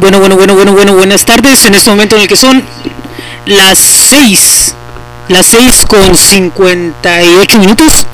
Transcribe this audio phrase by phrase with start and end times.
[0.00, 1.64] Bueno, bueno, bueno, bueno, bueno, buenas tardes.
[1.66, 2.64] En este momento en el que son
[3.46, 4.74] las 6,
[5.28, 8.06] las 6 con 58 minutos.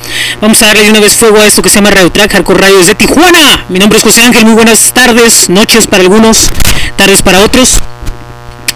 [0.42, 2.78] Vamos a darle una vez fuego a esto que se llama Radio Track Hardcore Radio
[2.78, 3.64] desde Tijuana.
[3.70, 6.50] Mi nombre es José Ángel, muy buenas tardes, noches para algunos,
[6.96, 7.80] tardes para otros.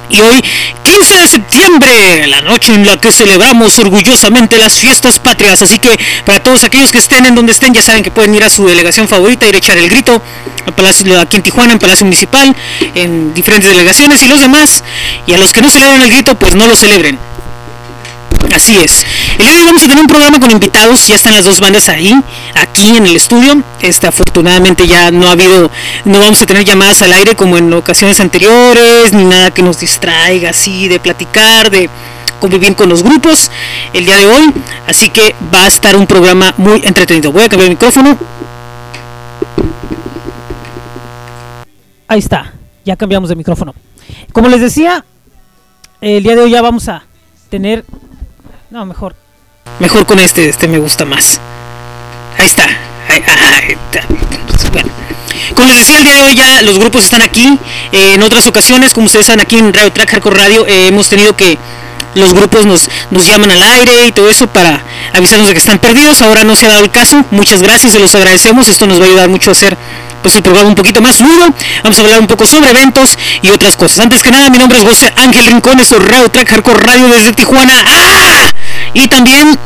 [0.08, 0.42] Y hoy,
[0.82, 5.62] 15 de septiembre, la noche en la que celebramos orgullosamente las fiestas patrias.
[5.62, 8.44] Así que para todos aquellos que estén en donde estén, ya saben que pueden ir
[8.44, 10.22] a su delegación favorita, ir a echar el grito,
[10.66, 12.54] al Palacio, aquí en Tijuana, en Palacio Municipal,
[12.94, 14.82] en diferentes delegaciones y los demás.
[15.26, 17.18] Y a los que no celebran el grito, pues no lo celebren.
[18.52, 19.04] Así es.
[19.38, 21.60] El día de hoy vamos a tener un programa con invitados, ya están las dos
[21.60, 22.14] bandas ahí,
[22.54, 23.62] aquí en el estudio.
[23.80, 25.70] Este, afortunadamente ya no ha habido,
[26.04, 29.80] no vamos a tener llamadas al aire como en ocasiones anteriores, ni nada que nos
[29.80, 31.90] distraiga así de platicar, de
[32.40, 33.50] convivir con los grupos
[33.92, 34.52] el día de hoy.
[34.86, 37.32] Así que va a estar un programa muy entretenido.
[37.32, 38.16] Voy a cambiar el micrófono.
[42.06, 42.52] Ahí está,
[42.84, 43.74] ya cambiamos de micrófono.
[44.32, 45.04] Como les decía,
[46.00, 47.04] el día de hoy ya vamos a
[47.48, 47.84] tener
[48.74, 49.14] no, mejor.
[49.78, 51.38] Mejor con este, este me gusta más.
[52.36, 52.64] Ahí está.
[53.08, 54.04] Ahí, ahí está.
[54.72, 54.90] Bueno.
[55.54, 57.56] Como les decía, el día de hoy ya los grupos están aquí.
[57.92, 61.08] Eh, en otras ocasiones, como ustedes están aquí en Radio Track Hardcore Radio, eh, hemos
[61.08, 61.56] tenido que
[62.16, 65.78] los grupos nos, nos llaman al aire y todo eso para avisarnos de que están
[65.78, 66.20] perdidos.
[66.20, 67.24] Ahora no se ha dado el caso.
[67.30, 68.66] Muchas gracias, se los agradecemos.
[68.66, 69.78] Esto nos va a ayudar mucho a hacer
[70.24, 71.46] pues el programa un poquito más fluido.
[71.84, 74.00] Vamos a hablar un poco sobre eventos y otras cosas.
[74.00, 77.08] Antes que nada, mi nombre es José Ángel Rincón, esto es Radio Track Hardcore Radio
[77.08, 77.74] desde Tijuana.
[77.86, 78.53] ¡Ah!
[78.94, 79.58] Y también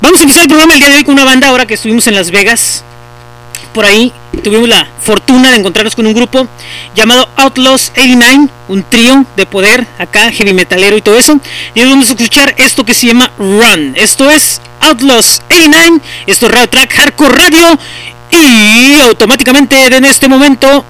[0.02, 2.08] Vamos a empezar el programa el día de hoy con una banda ahora que estuvimos
[2.08, 2.84] en Las Vegas.
[3.74, 6.48] Por ahí tuvimos la fortuna de encontrarnos con un grupo
[6.96, 11.40] llamado Outlaws 89, un trío de poder acá, heavy metalero y todo eso.
[11.74, 13.94] Y hoy vamos a escuchar esto que se llama Run.
[13.96, 17.80] Esto es Outlaws 89, esto es Radio Track Hardcore Radio.
[18.32, 20.86] Y automáticamente en este momento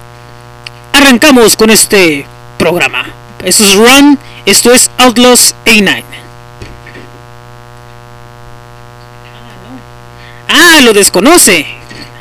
[1.00, 2.26] arrancamos con este
[2.58, 3.06] programa.
[3.42, 6.04] Esto es Run, esto es Outlaws 89.
[10.48, 11.66] Ah, lo desconoce.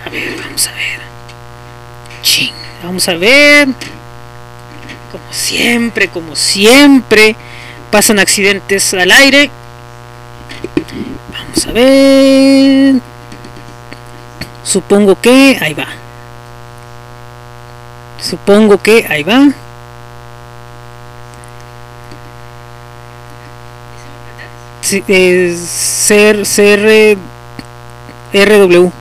[0.05, 0.99] A ver, vamos a ver.
[2.21, 3.67] Ching, vamos a ver.
[5.11, 7.35] Como siempre, como siempre,
[7.91, 9.51] pasan accidentes al aire.
[11.33, 13.01] Vamos a ver.
[14.63, 15.87] Supongo que ahí va.
[18.21, 19.49] Supongo que ahí va.
[24.81, 26.45] Sí, eh, ser
[26.87, 27.17] eh,
[28.33, 28.91] RW.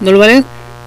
[0.00, 0.44] ¿No lo vale?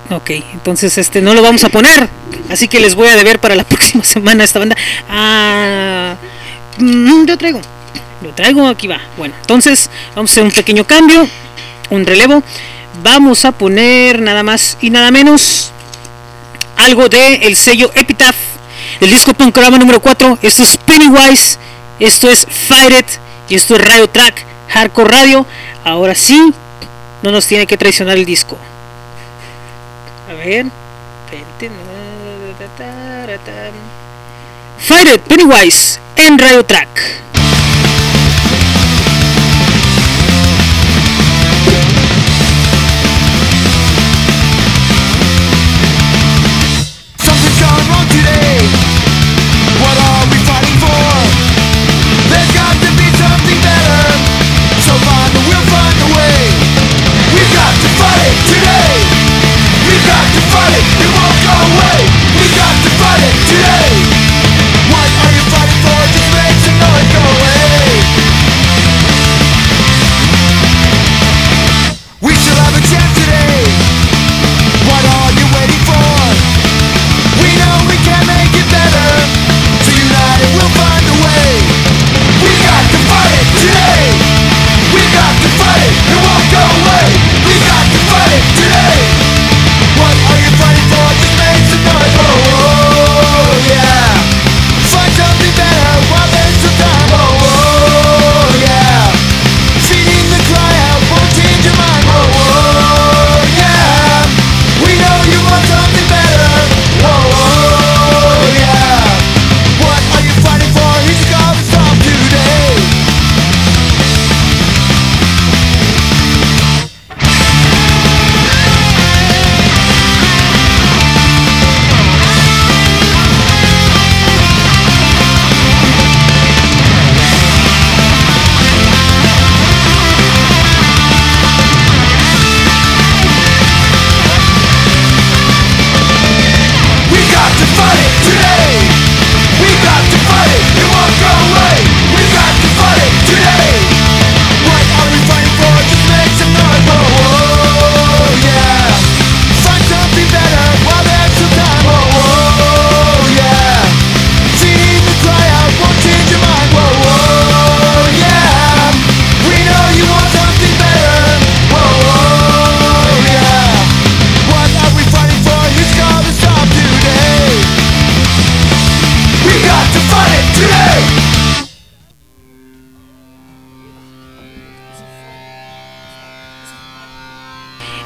[0.09, 2.09] Ok, entonces este no lo vamos a poner.
[2.49, 4.75] Así que les voy a deber para la próxima semana esta banda.
[5.09, 6.15] Ah,
[6.77, 7.61] mm, yo traigo.
[8.21, 8.99] Yo traigo, aquí va.
[9.17, 11.27] Bueno, entonces vamos a hacer un pequeño cambio,
[11.89, 12.41] un relevo.
[13.03, 15.71] Vamos a poner nada más y nada menos
[16.77, 18.35] algo de el sello Epitaph,
[19.01, 20.39] el disco Punkrama número 4.
[20.41, 21.57] Esto es Pennywise,
[21.99, 23.07] esto es Fight It
[23.49, 25.45] y esto es Radio Track, Hardcore Radio.
[25.83, 26.53] Ahora sí,
[27.21, 28.57] no nos tiene que traicionar el disco.
[30.29, 30.67] A ver.
[34.79, 36.87] Fight It, Pennywise, en Radio Track.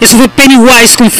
[0.02, 1.12] Eso fue Pennywise con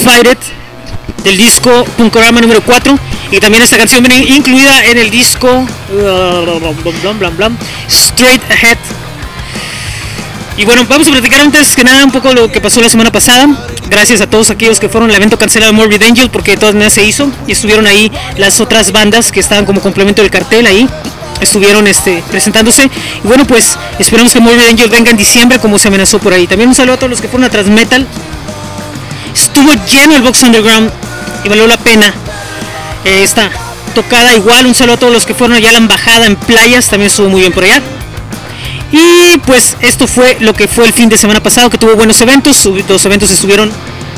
[1.24, 2.98] del disco Punkorama número 4
[3.30, 5.48] y también esta canción viene incluida en el disco
[7.88, 8.78] Straight Ahead.
[10.58, 13.12] Y bueno, vamos a platicar antes que nada un poco lo que pasó la semana
[13.12, 13.48] pasada.
[13.88, 16.74] Gracias a todos aquellos que fueron al evento cancelado de Morbid Angel porque de todas
[16.74, 20.66] maneras se hizo y estuvieron ahí las otras bandas que estaban como complemento del cartel
[20.66, 20.88] ahí
[21.40, 22.90] estuvieron este, presentándose.
[23.24, 26.48] Y bueno, pues esperemos que Morbid Angel venga en diciembre como se amenazó por ahí.
[26.48, 28.08] También un saludo a todos los que fueron a Transmetal.
[29.54, 30.90] Estuvo lleno el Box Underground
[31.44, 32.14] y valió la pena
[33.04, 33.50] eh, esta
[33.94, 34.66] tocada igual.
[34.66, 37.28] Un saludo a todos los que fueron allá a la embajada en playas, también estuvo
[37.28, 37.82] muy bien por allá.
[38.94, 42.22] Y pues esto fue lo que fue el fin de semana pasado, que tuvo buenos
[42.22, 42.66] eventos.
[42.88, 43.70] Los eventos estuvieron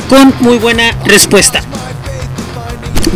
[0.08, 1.64] con muy buena respuesta.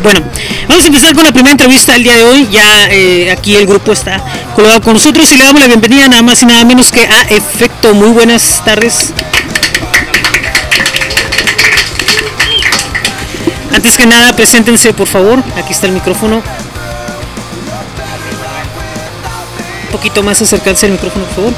[0.02, 0.22] Bueno,
[0.68, 2.48] vamos a empezar con la primera entrevista del día de hoy.
[2.52, 4.24] Ya eh, aquí el grupo está
[4.56, 7.22] colgado con nosotros y le damos la bienvenida nada más y nada menos que a
[7.30, 7.94] Efecto.
[7.94, 9.14] Muy buenas tardes.
[13.78, 15.38] Antes que nada, preséntense por favor.
[15.56, 16.38] Aquí está el micrófono.
[16.38, 16.42] Un
[19.92, 21.54] poquito más acercarse al micrófono, por favor.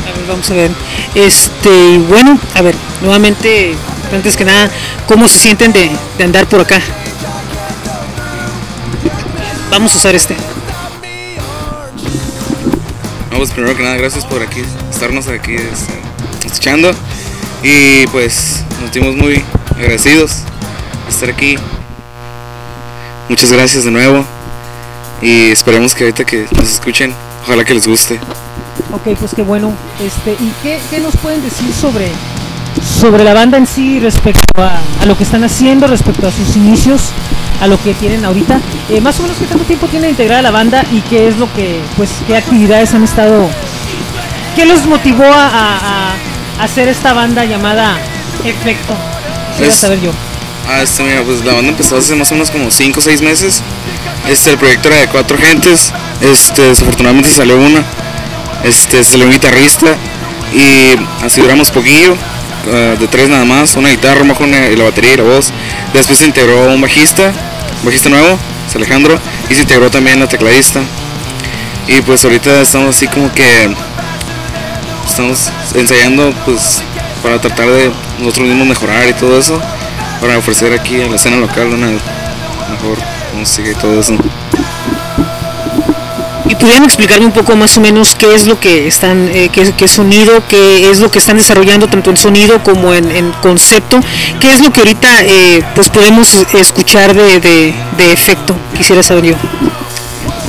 [0.00, 0.70] A ver, vamos a ver.
[1.14, 3.76] Este, bueno, a ver, nuevamente,
[4.10, 4.70] antes que nada,
[5.06, 6.80] ¿cómo se sienten de, de andar por acá?
[9.70, 10.55] Vamos a usar este.
[13.36, 15.92] Vamos, primero que nada, gracias por aquí, estarnos aquí este,
[16.46, 16.90] escuchando.
[17.62, 19.44] Y pues nos sentimos muy
[19.76, 20.36] agradecidos
[21.04, 21.58] de estar aquí.
[23.28, 24.24] Muchas gracias de nuevo.
[25.20, 27.12] Y esperemos que ahorita que nos escuchen,
[27.42, 28.18] ojalá que les guste.
[28.90, 29.74] Ok, pues qué bueno.
[30.00, 32.08] Este, ¿Y qué, qué nos pueden decir sobre,
[33.02, 37.10] sobre la banda en sí respecto a lo que están haciendo, respecto a sus inicios,
[37.60, 38.60] a lo que tienen ahorita?
[38.90, 41.52] Eh, más o menos qué tanto tiempo tiene integrada la banda y qué es lo
[41.54, 43.48] que, pues, qué actividades han estado,
[44.54, 46.14] qué los motivó a, a-
[46.58, 47.98] a hacer esta banda llamada
[48.44, 48.94] Efecto.
[49.58, 50.10] Pues- saber yo.
[50.68, 53.22] Ah, este, mira, pues la banda empezó hace más o menos como 5 o 6
[53.22, 53.62] meses.
[54.28, 55.92] Este, el proyecto era de cuatro gentes.
[56.20, 57.84] Este, desafortunadamente salió una.
[58.64, 59.86] Este, salió un guitarrista.
[60.52, 62.16] Y así duramos poquillo.
[62.72, 63.76] Ah, de tres nada más.
[63.76, 65.52] Una guitarra, un bajón y la batería y la voz.
[65.92, 67.32] Después se integró un bajista.
[67.80, 69.18] Un bajista nuevo, es Alejandro.
[69.50, 70.80] Y se integró también la tecladista.
[71.88, 73.74] Y pues ahorita estamos así como que
[75.06, 76.82] estamos ensayando pues
[77.22, 79.60] para tratar de nosotros mismos mejorar y todo eso
[80.20, 82.98] para ofrecer aquí a la escena local una mejor
[83.36, 84.16] música y todo eso.
[86.56, 89.72] ¿Y pudieran explicarme un poco más o menos qué es lo que están, eh, qué,
[89.76, 94.00] qué sonido, qué es lo que están desarrollando tanto en sonido como en, en concepto?
[94.40, 98.56] ¿Qué es lo que ahorita eh, pues podemos escuchar de, de, de efecto?
[98.76, 99.34] Quisiera saber yo.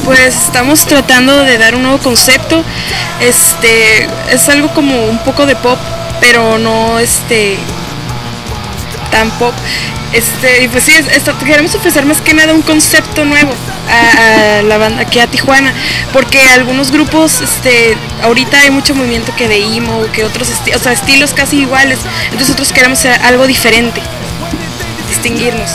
[0.05, 2.63] Pues estamos tratando de dar un nuevo concepto.
[3.19, 5.77] Este es algo como un poco de pop,
[6.21, 7.57] pero no este
[9.11, 9.53] tan pop.
[10.13, 10.93] Este, y pues sí,
[11.45, 13.53] queremos ofrecer más que nada un concepto nuevo
[13.89, 15.73] a, la banda aquí a Tijuana,
[16.13, 20.91] porque algunos grupos, este, ahorita hay mucho movimiento que de emo, que otros o sea,
[20.93, 21.99] estilos casi iguales.
[22.25, 24.01] Entonces nosotros queremos hacer algo diferente,
[25.09, 25.71] distinguirnos.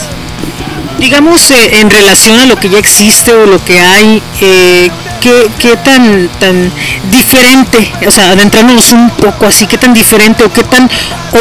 [0.99, 4.89] Digamos, eh, en relación a lo que ya existe o lo que hay, eh,
[5.21, 6.71] ¿qué, qué tan, tan
[7.11, 10.89] diferente, o sea, adentrándonos un poco así, qué tan diferente o qué tan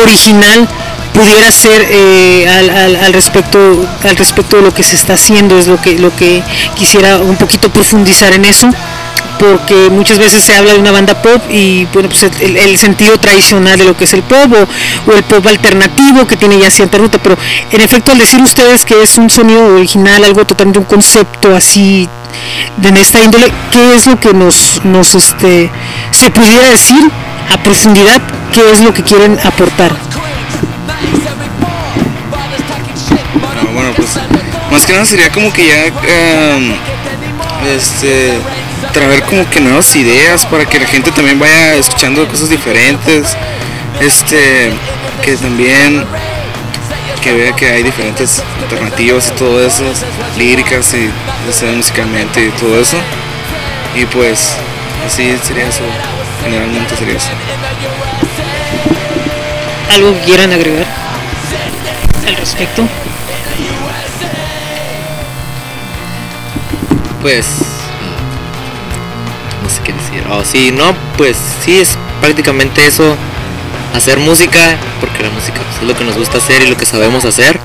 [0.02, 0.68] original
[1.12, 3.58] pudiera ser eh, al, al- al respecto
[4.04, 6.42] al respecto de lo que se está haciendo es lo que lo que
[6.74, 8.68] quisiera un poquito profundizar en eso
[9.38, 13.18] porque muchas veces se habla de una banda pop y bueno pues el, el sentido
[13.18, 16.70] tradicional de lo que es el pop o, o el pop alternativo que tiene ya
[16.70, 17.36] cierta ruta pero
[17.70, 22.08] en efecto al decir ustedes que es un sonido original algo totalmente un concepto así
[22.78, 25.70] de esta índole qué es lo que nos nos este
[26.12, 27.10] se pudiera decir
[27.52, 28.20] a profundidad
[28.52, 29.94] qué es lo que quieren aportar
[33.96, 34.18] pues
[34.70, 36.74] más que nada sería como que ya em,
[37.74, 38.38] este
[38.92, 43.36] traer como que nuevas ideas para que la gente también vaya escuchando cosas diferentes.
[44.00, 44.72] Este
[45.22, 46.04] que también
[47.22, 49.84] que vea que hay diferentes alternativas y todo eso,
[50.36, 51.08] líricas y
[51.76, 52.96] musicalmente y todo eso.
[53.94, 54.56] Y pues
[55.06, 55.84] así sería eso,
[56.42, 57.30] generalmente sería eso.
[59.94, 60.86] algo quieran agregar
[62.26, 62.88] al respecto
[67.22, 67.46] Pues
[69.62, 70.24] no sé qué decir.
[70.30, 73.16] Oh, sí, no, pues sí es prácticamente eso,
[73.94, 76.84] hacer música, porque la música pues, es lo que nos gusta hacer y lo que
[76.84, 77.60] sabemos hacer.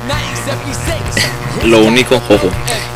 [1.64, 2.50] lo único, ojo.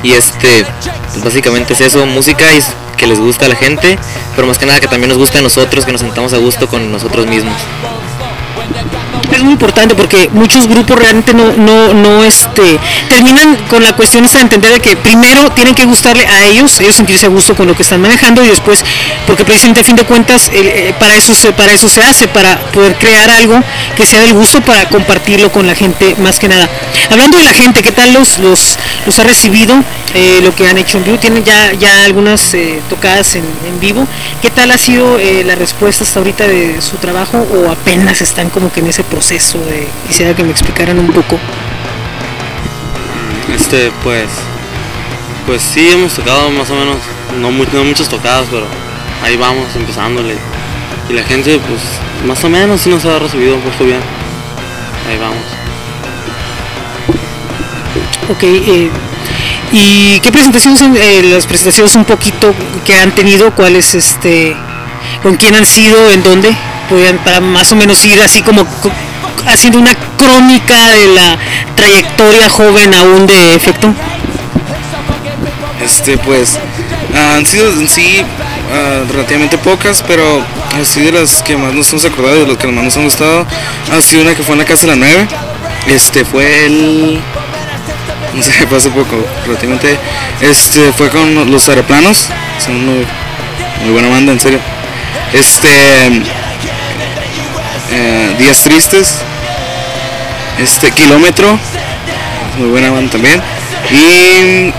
[0.04, 0.66] Y este
[1.12, 2.62] Pues básicamente es eso, música y
[2.96, 3.98] que les gusta a la gente,
[4.36, 6.68] pero más que nada que también nos gusta a nosotros, que nos sentamos a gusto
[6.68, 7.58] con nosotros mismos.
[9.32, 14.26] Es muy importante porque muchos grupos realmente no, no, no este, terminan con la cuestión
[14.26, 17.56] esta de entender de que primero tienen que gustarle a ellos, ellos sentirse a gusto
[17.56, 18.84] con lo que están manejando y después,
[19.26, 22.60] porque precisamente a fin de cuentas eh, para, eso se, para eso se hace, para
[22.72, 23.62] poder crear algo
[23.96, 26.70] que sea del gusto para compartirlo con la gente más que nada.
[27.10, 29.76] Hablando de la gente, ¿qué tal los, los, los ha recibido?
[30.14, 33.80] eh, lo que han hecho en vivo, tienen ya, ya algunas eh, tocadas en, en
[33.80, 34.06] vivo.
[34.42, 38.50] ¿Qué tal ha sido eh, la respuesta hasta ahorita de su trabajo o apenas están
[38.50, 41.40] como que en ese proceso de quisiera que me explicaran un poco?
[43.56, 44.28] Este, pues,
[45.46, 46.98] pues sí hemos tocado más o menos,
[47.40, 48.66] no, mu- no muchas tocadas, pero
[49.24, 50.36] ahí vamos empezándole.
[51.10, 51.82] Y la gente, pues,
[52.26, 54.00] más o menos sí nos ha recibido un poco bien.
[55.10, 55.61] Ahí vamos.
[58.32, 58.90] Ok, eh,
[59.74, 62.54] ¿y qué presentaciones, eh, las presentaciones un poquito
[62.86, 63.52] que han tenido?
[63.54, 64.56] ¿Cuáles, este,
[65.22, 66.56] con quién han sido, en dónde?
[66.90, 68.92] Podrían para más o menos ir así como co-
[69.48, 71.38] haciendo una crónica de la
[71.76, 73.94] trayectoria joven aún de efecto.
[75.84, 76.58] Este, pues,
[77.16, 78.22] han sido en sí
[78.74, 80.24] ah, relativamente pocas, pero
[80.80, 83.46] así de las que más nos hemos acordado, de las que más nos han gustado,
[83.92, 85.28] ha sido una que fue en la Casa de la 9.
[85.88, 87.20] Este, fue el...
[88.36, 89.98] No sé, fue hace poco, relativamente.
[90.40, 92.28] Este, fue con los aeroplanos.
[92.60, 93.06] Son muy,
[93.84, 94.60] muy buena banda, en serio.
[95.34, 95.68] Este...
[97.92, 99.18] eh, Días Tristes.
[100.60, 101.58] Este, Kilómetro.
[102.58, 103.42] Muy buena banda también.
[103.92, 104.72] Y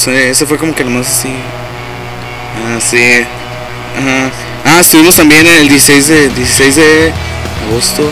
[0.00, 1.28] Sí, ese fue como que lo más así.
[2.56, 2.96] Ah, sí.
[3.98, 4.30] Ajá.
[4.64, 7.12] Ah, estuvimos también el 16 de, 16 de
[7.68, 8.10] agosto.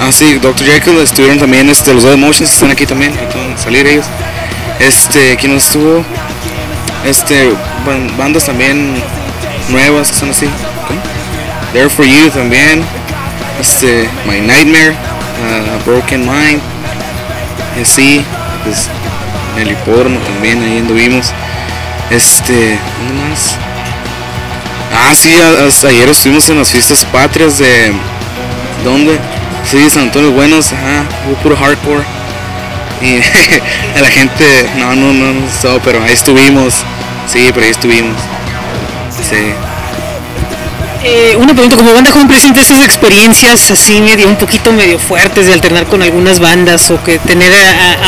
[0.00, 0.66] Ah, sí, Dr.
[0.66, 4.06] Jekyll estuvieron también, este, los Dead Emotions están aquí también, que van a salir ellos.
[4.80, 6.04] Este, ¿quién más estuvo?
[7.06, 7.50] Este,
[7.86, 8.94] ban- bandas también
[9.68, 10.46] nuevas que son así.
[11.72, 12.84] There for You también.
[13.60, 16.60] Este, My Nightmare, ah, Broken Mind.
[17.76, 21.32] En el hipódromo también, ahí anduvimos.
[22.10, 23.56] Este, ¿dónde más?
[24.92, 25.32] Ah, sí,
[25.84, 27.92] ayer estuvimos en las fiestas patrias de.
[28.84, 29.18] ¿Dónde?
[29.66, 31.04] Sí, San Antonio Buenos, ajá,
[31.42, 32.04] puro hardcore.
[33.00, 33.16] Y
[33.98, 34.44] a la gente,
[34.76, 36.84] no, no, no, no, pero ahí estuvimos.
[37.26, 38.16] Sí, pero ahí estuvimos.
[39.10, 39.54] Sí.
[41.06, 45.46] Eh, una pregunta, como banda joven presente esas experiencias así medio un poquito medio fuertes
[45.46, 47.52] de alternar con algunas bandas o que tener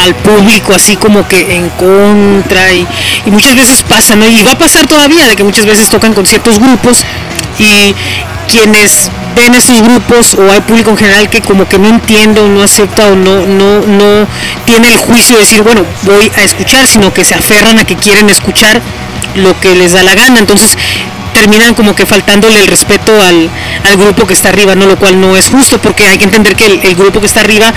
[0.03, 2.87] al público así como que en contra y,
[3.27, 4.27] y muchas veces pasa, ¿no?
[4.27, 7.05] Y va a pasar todavía de que muchas veces tocan con ciertos grupos
[7.59, 7.95] y
[8.51, 12.49] quienes ven esos grupos o hay público en general que como que no entiende o
[12.49, 14.27] no acepta o no, no, no
[14.65, 17.97] tiene el juicio de decir, bueno, voy a escuchar, sino que se aferran a que
[17.97, 18.81] quieren escuchar
[19.37, 20.39] lo que les da la gana.
[20.39, 20.77] Entonces
[21.37, 23.51] terminan como que faltándole el respeto al,
[23.85, 24.87] al grupo que está arriba, ¿no?
[24.87, 27.71] Lo cual no es justo porque hay que entender que el, grupo que está arriba,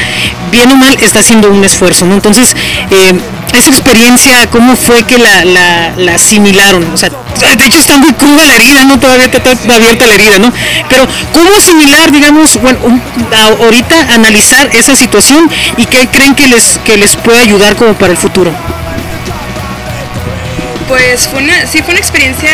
[0.49, 2.13] bien o mal, está haciendo un esfuerzo, ¿no?
[2.13, 2.55] Entonces,
[2.89, 3.19] eh,
[3.53, 6.89] esa experiencia, ¿cómo fue que la, la, la asimilaron?
[6.93, 8.97] O sea, de hecho está muy cruda la herida, ¿no?
[8.97, 10.53] Todavía está abierta la herida, ¿no?
[10.87, 12.79] Pero, ¿cómo asimilar, digamos, bueno,
[13.59, 18.13] ahorita analizar esa situación y qué creen que les, que les puede ayudar como para
[18.13, 18.53] el futuro?
[20.87, 22.49] Pues fue una, sí fue una experiencia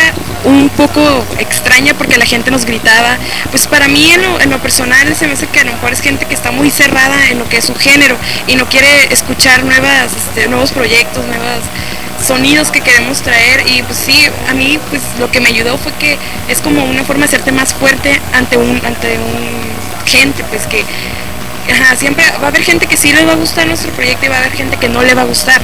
[0.46, 1.02] un poco
[1.40, 3.18] extraña porque la gente nos gritaba.
[3.52, 5.92] Pues para mí en lo, en lo personal se me hace que a lo mejor
[5.92, 8.16] es gente que está muy cerrada en lo que es su género
[8.48, 11.64] y no quiere escuchar nuevas, este, nuevos proyectos, nuevos
[12.25, 15.92] sonidos que queremos traer y pues sí, a mí pues lo que me ayudó fue
[15.94, 20.66] que es como una forma de hacerte más fuerte ante un, ante un gente pues
[20.68, 20.84] que
[21.72, 24.30] ajá, siempre va a haber gente que sí le va a gustar nuestro proyecto y
[24.30, 25.62] va a haber gente que no le va a gustar.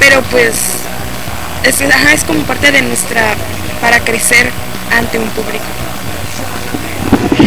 [0.00, 0.54] Pero pues
[1.62, 3.34] es, ajá, es como parte de nuestra
[3.84, 4.50] para crecer
[4.96, 5.62] ante un público.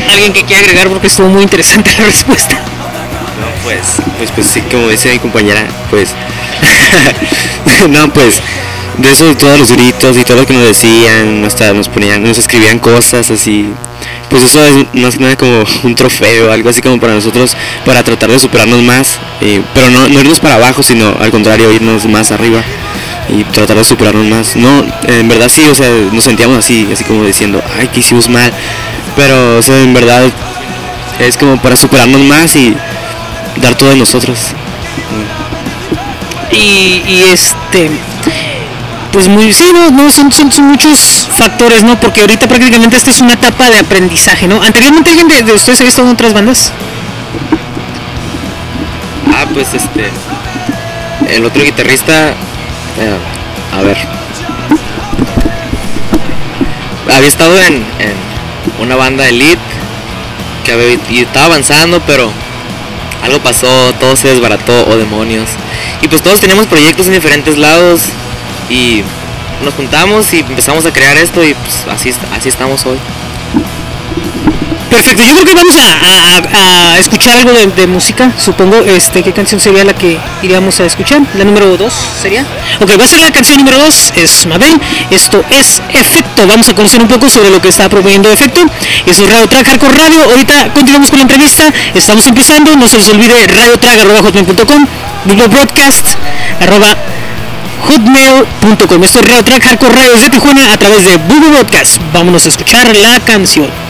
[0.07, 2.53] Alguien que quiera agregar porque estuvo muy interesante la respuesta.
[2.53, 3.79] No, pues,
[4.19, 6.09] pues, pues sí, como dice mi compañera, pues,
[7.89, 8.39] no, pues,
[8.99, 12.37] de eso, todos los gritos y todo lo que nos decían, hasta nos ponían, nos
[12.37, 13.73] escribían cosas así,
[14.29, 18.03] pues eso es más que nada como un trofeo, algo así como para nosotros, para
[18.03, 22.05] tratar de superarnos más, eh, pero no, no irnos para abajo, sino al contrario, irnos
[22.05, 22.63] más arriba
[23.29, 24.55] y tratar de superarnos más.
[24.55, 28.29] No, en verdad sí, o sea, nos sentíamos así, así como diciendo, ay, que hicimos
[28.29, 28.51] mal,
[29.15, 30.23] pero, o sea, en verdad
[31.19, 32.75] es como para superarnos más y
[33.61, 34.39] dar todo de nosotros.
[36.51, 37.89] y, y, este
[39.11, 43.09] pues muy sí no, no son, son, son muchos factores no porque ahorita prácticamente esta
[43.09, 46.33] es una etapa de aprendizaje no anteriormente alguien de, de ustedes había estado en otras
[46.33, 46.71] bandas
[49.33, 50.09] Ah, pues este.
[51.35, 52.33] el otro guitarrista,
[52.99, 53.97] a ver,
[57.15, 58.13] había estado en, en
[58.81, 59.57] una banda elite
[60.65, 62.29] que había- y estaba avanzando, pero
[63.23, 63.67] algo pasó,
[63.99, 65.49] todo se desbarató, o demonios.
[66.01, 68.01] Y pues todos teníamos proyectos en diferentes lados
[68.69, 69.03] y
[69.63, 72.97] nos juntamos y empezamos a crear esto y pues así, así estamos hoy.
[74.89, 78.77] Perfecto, yo creo que vamos a, escuchar algo de, de música, supongo.
[78.77, 81.21] Este, ¿Qué canción sería la que iríamos a escuchar?
[81.35, 82.45] La número 2 sería.
[82.79, 84.79] Ok, va a ser la canción número 2, es Mabel.
[85.11, 86.47] Esto es Efecto.
[86.47, 88.61] Vamos a conocer un poco sobre lo que está promoviendo Efecto.
[89.05, 90.23] Eso es Radio Track Hardcore Radio.
[90.23, 91.71] Ahorita continuamos con la entrevista.
[91.93, 92.75] Estamos empezando.
[92.75, 94.87] No se les olvide radiotrack.com,
[95.25, 96.07] Google Broadcast,
[96.61, 96.97] arroba
[97.87, 99.03] hotmail.com.
[99.03, 101.97] Esto es Radio Track Hardcore Radio desde Tijuana a través de Google Broadcast.
[102.13, 103.86] Vámonos a escuchar la canción.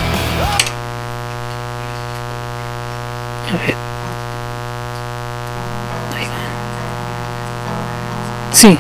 [3.48, 3.76] A ver.
[6.14, 6.42] Ahí va.
[8.54, 8.78] Sí.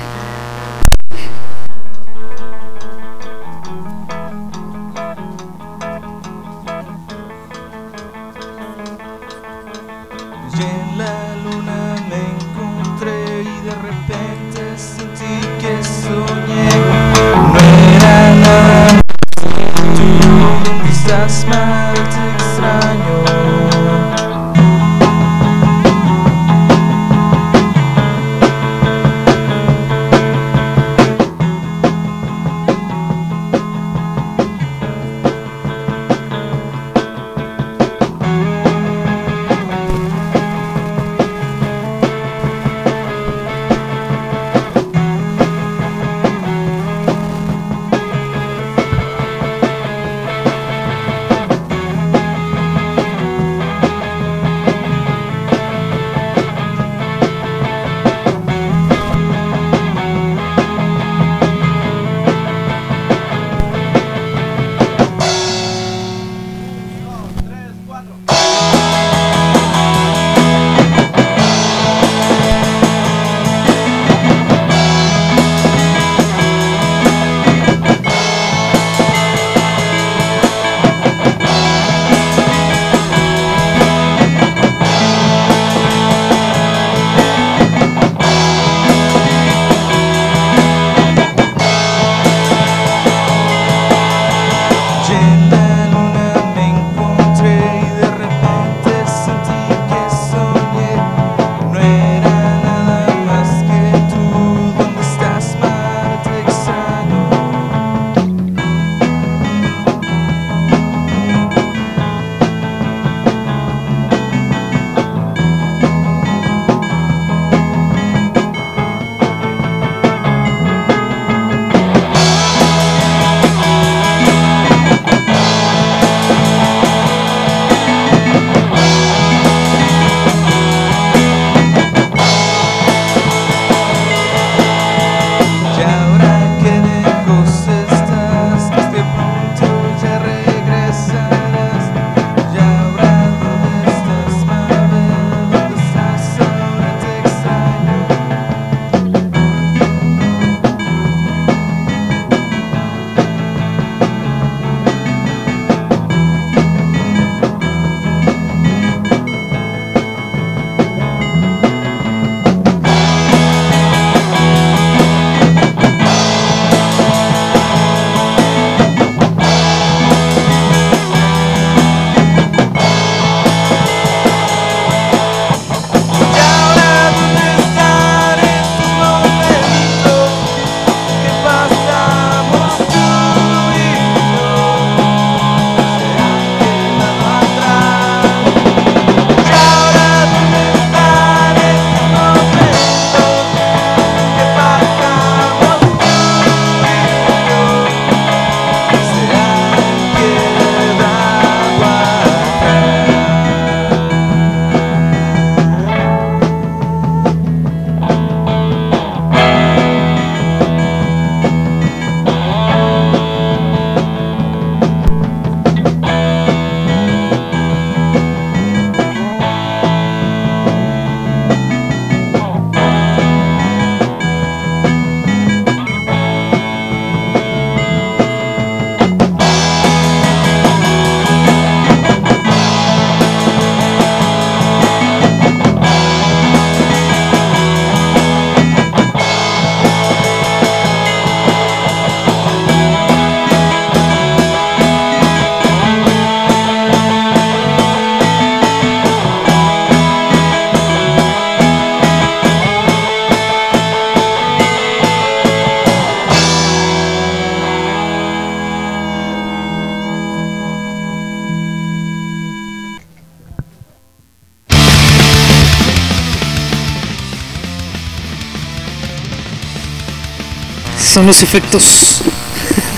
[271.17, 272.21] Son los efectos.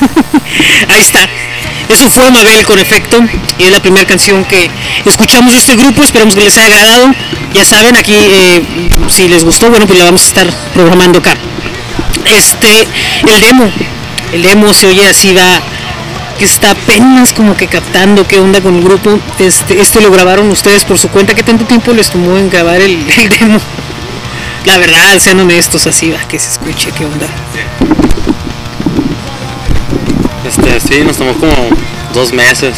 [0.89, 1.29] Ahí está.
[1.87, 3.17] Eso fue Mabel con efecto
[3.57, 4.69] y es la primera canción que
[5.05, 6.03] escuchamos de este grupo.
[6.03, 7.15] Esperamos que les haya agradado.
[7.53, 11.33] Ya saben, aquí eh, si les gustó, bueno, pues la vamos a estar programando acá.
[12.25, 12.85] Este,
[13.25, 13.71] el demo,
[14.33, 15.61] el demo se oye así, va,
[16.37, 19.17] que está apenas como que captando qué onda con el grupo.
[19.39, 21.33] Este, este lo grabaron ustedes por su cuenta.
[21.35, 22.99] ¿Qué tanto tiempo les tomó en grabar el
[23.39, 23.61] demo?
[24.65, 28.08] La verdad, sean honestos, así va, que se escuche qué onda.
[30.75, 31.53] Este, sí, nos tomó como
[32.13, 32.75] dos meses.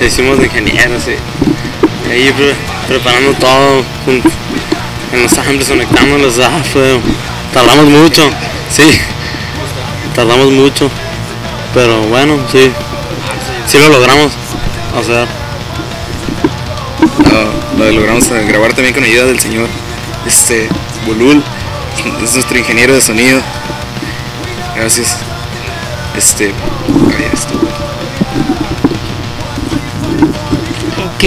[0.00, 2.54] Hicimos de ingenieros y ahí pre-
[2.88, 4.22] preparando todo con-
[5.12, 6.38] en los samples, conectándolos.
[6.38, 6.98] Ah, fue,
[7.52, 8.30] tardamos mucho,
[8.70, 8.82] sí,
[10.14, 10.88] tardamos mucho.
[11.74, 12.70] Pero bueno, sí,
[13.66, 14.32] sí lo logramos
[14.98, 15.26] hacer.
[17.78, 19.68] Lo, lo logramos grabar también con ayuda del señor
[20.26, 20.68] este
[21.06, 21.42] Bulul,
[22.22, 23.40] es nuestro ingeniero de sonido.
[24.76, 25.16] Gracias.
[26.16, 26.52] Este.
[31.14, 31.24] Ok.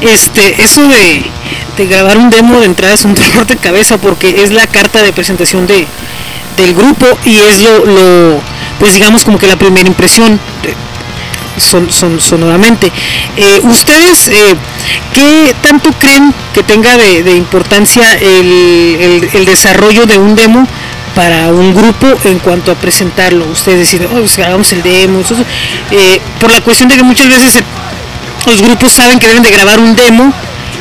[0.00, 1.24] Este, eso de,
[1.76, 5.02] de grabar un demo de entrada es un dolor de cabeza porque es la carta
[5.02, 5.86] de presentación de,
[6.56, 8.40] del grupo y es lo, lo,
[8.78, 10.38] pues digamos como que la primera impresión
[11.56, 12.92] son, son, sonoramente.
[13.36, 14.54] Eh, ¿Ustedes eh,
[15.12, 20.66] qué tanto creen que tenga de, de importancia el- el desarrollo de un demo
[21.18, 23.44] para un grupo en cuanto a presentarlo?
[23.50, 25.44] Ustedes deciden, oh, pues grabamos el demo, eso, eso".
[25.90, 27.64] Eh, por la cuestión de que muchas veces se
[28.46, 30.32] los grupos saben que deben de grabar un demo,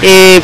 [0.03, 0.39] eh,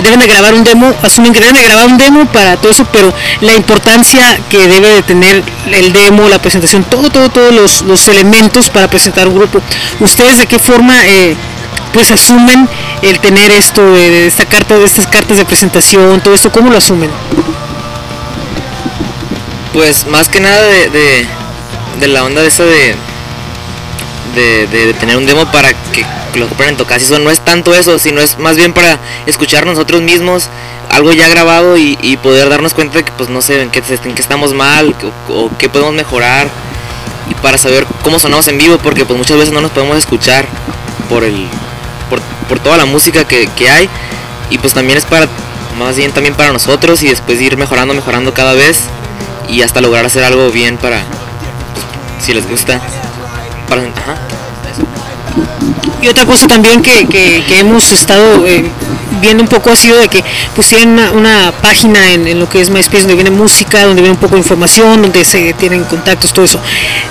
[0.00, 2.86] deben de grabar un demo, asumen que deben de grabar un demo para todo eso,
[2.92, 7.82] pero la importancia que debe de tener el demo, la presentación, todo, todo, todos los,
[7.82, 9.60] los elementos para presentar un grupo.
[9.98, 11.34] ¿Ustedes de qué forma eh,
[11.92, 12.68] pues asumen
[13.02, 16.78] el tener esto de, esta carta, de estas cartas de presentación, todo eso, cómo lo
[16.78, 17.10] asumen?
[19.72, 21.26] Pues más que nada de,
[22.00, 22.94] de, la onda de esa de,
[24.34, 26.04] de, tener un demo para que
[26.34, 27.00] lo que puedan tocar.
[27.00, 30.48] Si eso no es tanto eso, sino es más bien para escuchar nosotros mismos
[30.90, 34.14] algo ya grabado y, poder darnos cuenta de que pues no sé en qué, en
[34.14, 34.94] qué estamos mal
[35.28, 36.48] o, qué podemos mejorar
[37.30, 40.46] y para saber cómo sonamos en vivo porque pues muchas veces no nos podemos escuchar
[41.08, 41.46] por el
[42.10, 43.88] por, por toda la música que, que hay
[44.50, 45.28] y pues también es para
[45.78, 48.82] más bien también para nosotros y después ir mejorando mejorando cada vez
[49.48, 51.02] y hasta lograr hacer algo bien para
[52.20, 52.80] si les gusta.
[56.00, 58.64] Y otra cosa también que, que- hemos estado eh,
[59.20, 60.24] viendo un poco ha sido de que
[60.68, 64.14] tienen una, una página en, en lo que es MySpace donde viene música, donde viene
[64.14, 66.58] un poco de información, donde se tienen contactos, todo eso.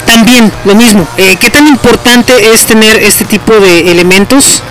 [0.06, 4.62] También lo mismo, eh, ¿qué tan importante es tener este tipo de elementos?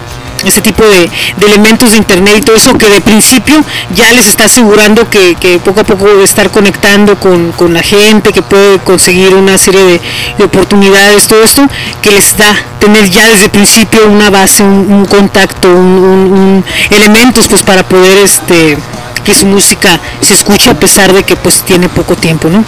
[0.45, 1.11] Este tipo de,
[1.47, 3.63] elementos de internet y todo eso que de principio
[3.95, 8.79] ya les está asegurando que, poco a poco estar conectando con, la gente, que puede
[8.81, 10.01] conseguir una serie de,
[10.39, 11.63] de oportunidades, todo esto,
[12.03, 17.63] que les da tener ya desde el principio una base, un, contacto, un- elementos pues
[17.63, 18.77] para poder este
[19.25, 22.65] que su música se escuche a pesar de que pues tiene poco tiempo, ¿no?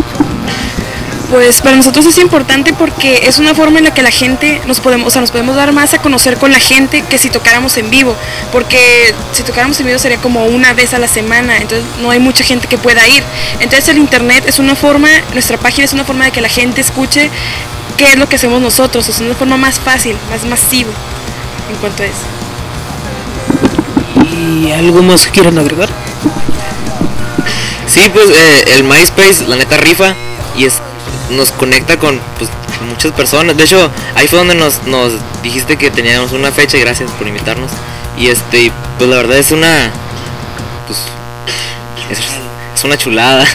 [1.33, 4.81] Pues para nosotros es importante porque es una forma en la que la gente nos
[4.81, 7.75] podemos, o sea, nos podemos dar más a conocer con la gente que si tocáramos
[7.79, 8.15] en vivo,
[8.53, 12.19] porque si tocáramos en vivo sería como una vez a la semana, entonces no hay
[12.19, 13.25] mucha gente que pueda ir.
[13.61, 16.83] Entonces el internet es una forma, nuestra página es una forma de que la gente
[16.83, 17.31] escuche
[17.97, 20.91] qué es lo que hacemos nosotros, es una forma más fácil, más masivo
[21.71, 22.27] en cuanto a eso.
[24.37, 25.89] Y algo más que quieran agregar.
[27.87, 30.15] Sí, pues eh, el MySpace, la neta rifa
[30.59, 30.83] y es
[31.31, 33.57] nos conecta con pues, con muchas personas.
[33.57, 37.27] De hecho, ahí fue donde nos, nos dijiste que teníamos una fecha y gracias por
[37.27, 37.71] invitarnos.
[38.19, 39.91] Y este, pues la verdad es una
[40.87, 40.99] pues
[42.11, 42.19] es,
[42.75, 43.47] es una chulada.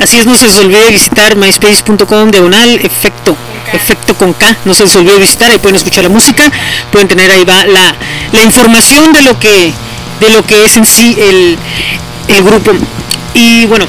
[0.00, 3.36] Así es, no se les olvide visitar myspace.com diagonal efecto,
[3.72, 6.44] efecto con K, no se les olvide visitar, ahí pueden escuchar la música,
[6.92, 7.94] pueden tener ahí va la,
[8.32, 9.72] la información de lo que
[10.20, 11.58] de lo que es en sí el,
[12.28, 12.72] el grupo.
[13.34, 13.86] Y bueno,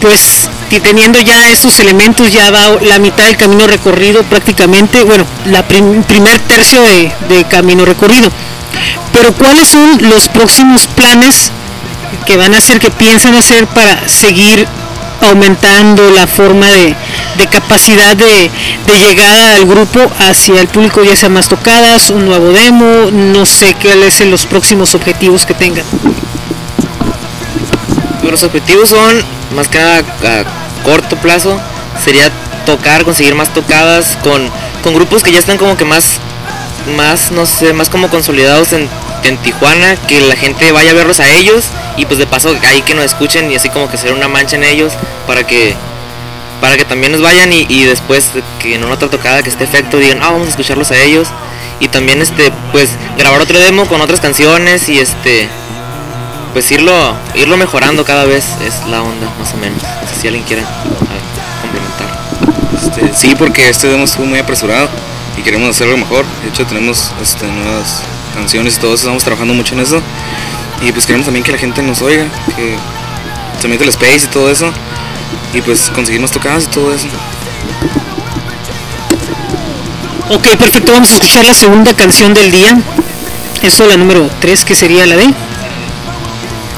[0.00, 0.48] pues
[0.82, 6.02] teniendo ya estos elementos ya va la mitad del camino recorrido prácticamente, bueno, la prim-
[6.04, 8.30] primer tercio de, camino recorrido.
[9.12, 11.50] Pero ¿cuáles son los próximos planes
[12.26, 14.66] que van a hacer, que piensan hacer para seguir
[15.20, 16.94] aumentando la forma de,
[17.50, 18.50] capacidad de,
[18.98, 23.74] llegada al grupo hacia el público, ya sea más tocadas, un nuevo demo, no sé
[23.74, 25.84] cuáles son los próximos objetivos que tengan.
[28.30, 29.22] Los objetivos son
[29.54, 31.58] más que nada a corto plazo
[32.02, 32.30] sería
[32.66, 34.48] tocar, conseguir más tocadas con,
[34.82, 36.20] con grupos que ya están como que más
[36.96, 38.88] más no sé, más como consolidados en,
[39.24, 42.82] en Tijuana, que la gente vaya a verlos a ellos y pues de paso ahí
[42.82, 44.92] que nos escuchen y así como que hacer una mancha en ellos
[45.26, 45.74] para que
[46.60, 49.64] para que también nos vayan y, y después que en una otra tocada que esté
[49.64, 51.28] efecto digan ah vamos a escucharlos a ellos
[51.80, 55.48] y también este pues grabar otro demo con otras canciones y este
[56.58, 60.26] pues irlo irlo mejorando cada vez es la onda más o menos no sé si
[60.26, 60.64] alguien quiere
[61.60, 62.08] complementar
[62.74, 64.88] Este, sí, porque este demo estuvo muy apresurado
[65.36, 66.24] y queremos hacerlo mejor.
[66.42, 68.02] De hecho, tenemos este, nuevas
[68.34, 70.02] canciones y todo eso, estamos trabajando mucho en eso.
[70.82, 72.74] Y pues queremos también que la gente nos oiga, que
[73.60, 74.68] se meta el space y todo eso.
[75.54, 77.06] Y pues conseguir más tocadas y todo eso.
[80.30, 82.76] Ok, perfecto, vamos a escuchar la segunda canción del día.
[83.62, 85.47] Eso, la número 3, que sería la de...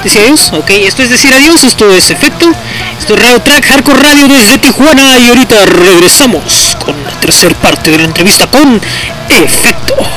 [0.03, 0.51] ¿Decir adiós?
[0.53, 2.51] Ok, esto es decir adiós, esto es efecto.
[2.97, 7.91] Esto es Radio Track, Hardcore Radio desde Tijuana y ahorita regresamos con la tercera parte
[7.91, 8.81] de la entrevista con
[9.29, 10.10] efecto.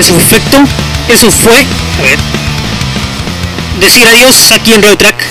[0.00, 0.38] Eso fue
[1.12, 1.66] eso fue,
[3.80, 5.26] decir adiós aquí en Radio Track.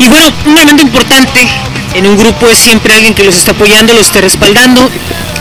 [0.00, 1.46] Y bueno, un elemento importante
[1.94, 4.90] en un grupo es siempre alguien que los está apoyando, los está respaldando.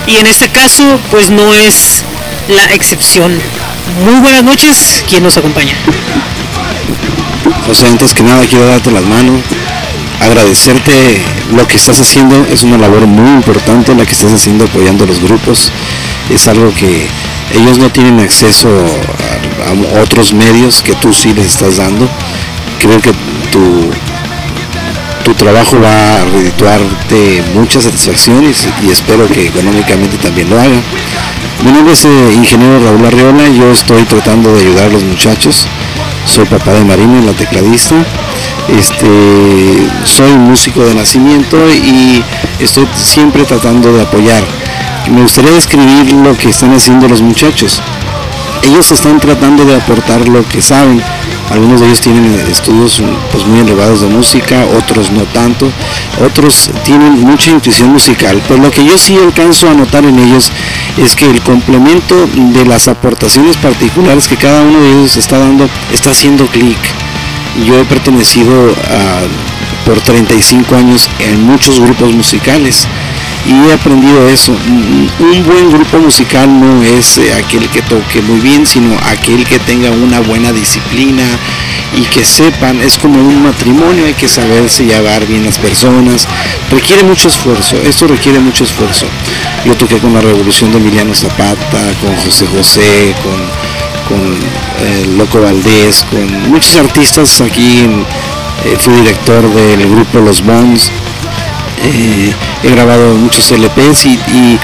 [0.05, 2.03] Y en este caso, pues no es
[2.49, 3.41] la excepción.
[4.05, 5.73] Muy buenas noches, ¿quién nos acompaña?
[7.65, 9.41] José, antes que nada quiero darte las manos,
[10.21, 11.19] agradecerte
[11.51, 15.07] lo que estás haciendo, es una labor muy importante la que estás haciendo apoyando a
[15.07, 15.71] los grupos,
[16.29, 17.07] es algo que
[17.53, 22.07] ellos no tienen acceso a, otros medios que tú sí les estás dando,
[22.79, 23.11] creo que
[23.51, 23.91] tu,
[25.23, 30.81] tu trabajo va a redituarte muchas satisfacciones y espero que económicamente también lo haga.
[31.65, 35.67] Mi nombre es eh, ingeniero Raúl Arriola, yo estoy tratando de ayudar a los muchachos.
[36.25, 37.95] Soy papá de Marina, la tecladista.
[38.69, 42.23] Este, soy músico de nacimiento y
[42.59, 44.43] estoy siempre tratando de apoyar.
[45.11, 47.81] Me gustaría describir lo que están haciendo los muchachos.
[48.63, 51.01] Ellos están tratando de aportar lo que saben.
[51.49, 55.71] Algunos de ellos tienen estudios pues, muy elevados de música, otros no tanto,
[56.21, 60.51] otros tienen mucha intuición musical, pero lo que yo sí alcanzo a notar en ellos
[60.97, 65.69] es que el complemento de las aportaciones particulares que cada uno de ellos está dando
[65.93, 66.77] está haciendo clic.
[67.65, 68.75] Yo he pertenecido
[69.85, 72.85] por 35 años en muchos grupos musicales
[73.45, 74.51] y he aprendido eso.
[75.19, 79.59] Un buen grupo musical no es eh, aquel que toque muy bien, sino aquel que
[79.59, 81.23] tenga una buena disciplina
[81.95, 86.27] y que sepan, es como un matrimonio, hay que saberse llevar bien las personas.
[86.71, 89.05] Requiere mucho esfuerzo, esto requiere mucho esfuerzo.
[89.65, 94.33] Yo toqué con la Revolución de Emiliano Zapata, con José José, con, con
[94.81, 97.87] eh, Loco Valdés, con muchos artistas aquí.
[98.65, 100.91] eh, fui director del grupo Los Bones.
[101.83, 104.59] Eh, he grabado muchos LPs y,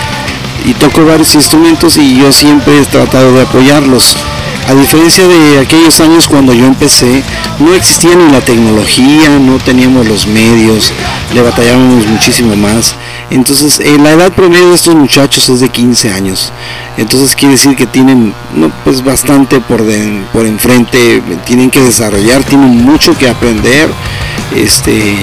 [0.80, 4.18] toco varios instrumentos y yo siempre he tratado de apoyarlos.
[4.68, 7.22] A diferencia de aquellos años cuando yo empecé,
[7.60, 10.94] no existía ni la tecnología, no teníamos los medios,
[11.34, 12.96] le batallábamos muchísimo más.
[13.30, 16.54] Entonces, eh, la edad promedio de estos muchachos es de 15 años.
[16.98, 18.34] Entonces quiere decir que tienen
[18.84, 19.84] pues bastante por,
[20.32, 23.90] por enfrente, tienen que desarrollar, tienen mucho que aprender.
[24.56, 25.16] Este,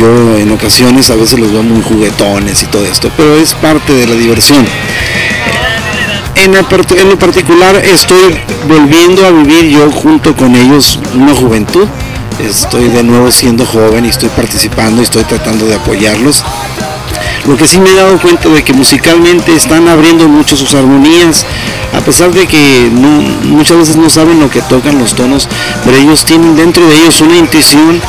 [0.00, 3.92] yo en ocasiones a veces los veo muy juguetones y todo esto, pero es parte
[3.92, 4.64] de la diversión.
[6.36, 11.86] En, lo particular estoy volviendo a vivir yo junto con ellos una juventud.
[12.42, 16.42] Estoy de nuevo siendo joven y estoy participando y estoy tratando de apoyarlos.
[17.46, 21.44] Lo que sí me he dado cuenta de que musicalmente están abriendo mucho sus armonías,
[21.92, 22.90] a pesar de que
[23.44, 25.48] muchas veces no saben lo que tocan los tonos,
[25.84, 28.00] pero ellos tienen dentro de ellos una intuición,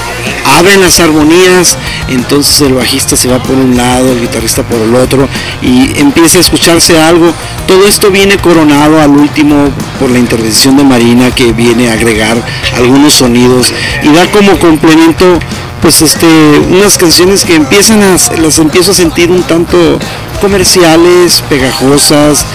[0.45, 4.95] abren las armonías, entonces el bajista se va por un lado, el guitarrista por el
[4.95, 5.27] otro,
[5.61, 7.33] y empieza a escucharse algo.
[7.67, 12.37] Todo esto viene coronado al último por la intervención de Marina que viene a agregar
[12.75, 13.73] algunos sonidos
[14.03, 15.39] y da como complemento
[15.81, 16.27] pues este
[16.69, 19.99] unas canciones que empiezan las empiezo a sentir un tanto
[20.39, 22.45] comerciales pegajosas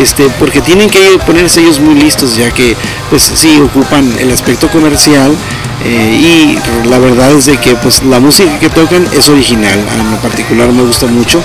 [0.00, 2.76] este porque tienen que ponerse ellos muy listos ya que
[3.10, 5.34] pues sí ocupan el aspecto comercial
[5.84, 10.10] eh, y la verdad es de que pues la música que tocan es original en
[10.10, 11.42] lo particular me gusta mucho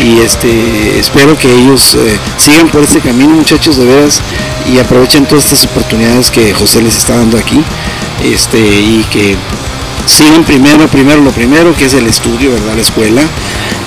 [0.00, 4.20] y este espero que ellos eh, sigan por este camino muchachos de veras
[4.72, 7.62] y aprovechen todas estas oportunidades que José les está dando aquí
[8.22, 9.36] este y que
[10.08, 12.74] siguen primero, primero lo primero, que es el estudio, ¿verdad?
[12.74, 13.22] La escuela.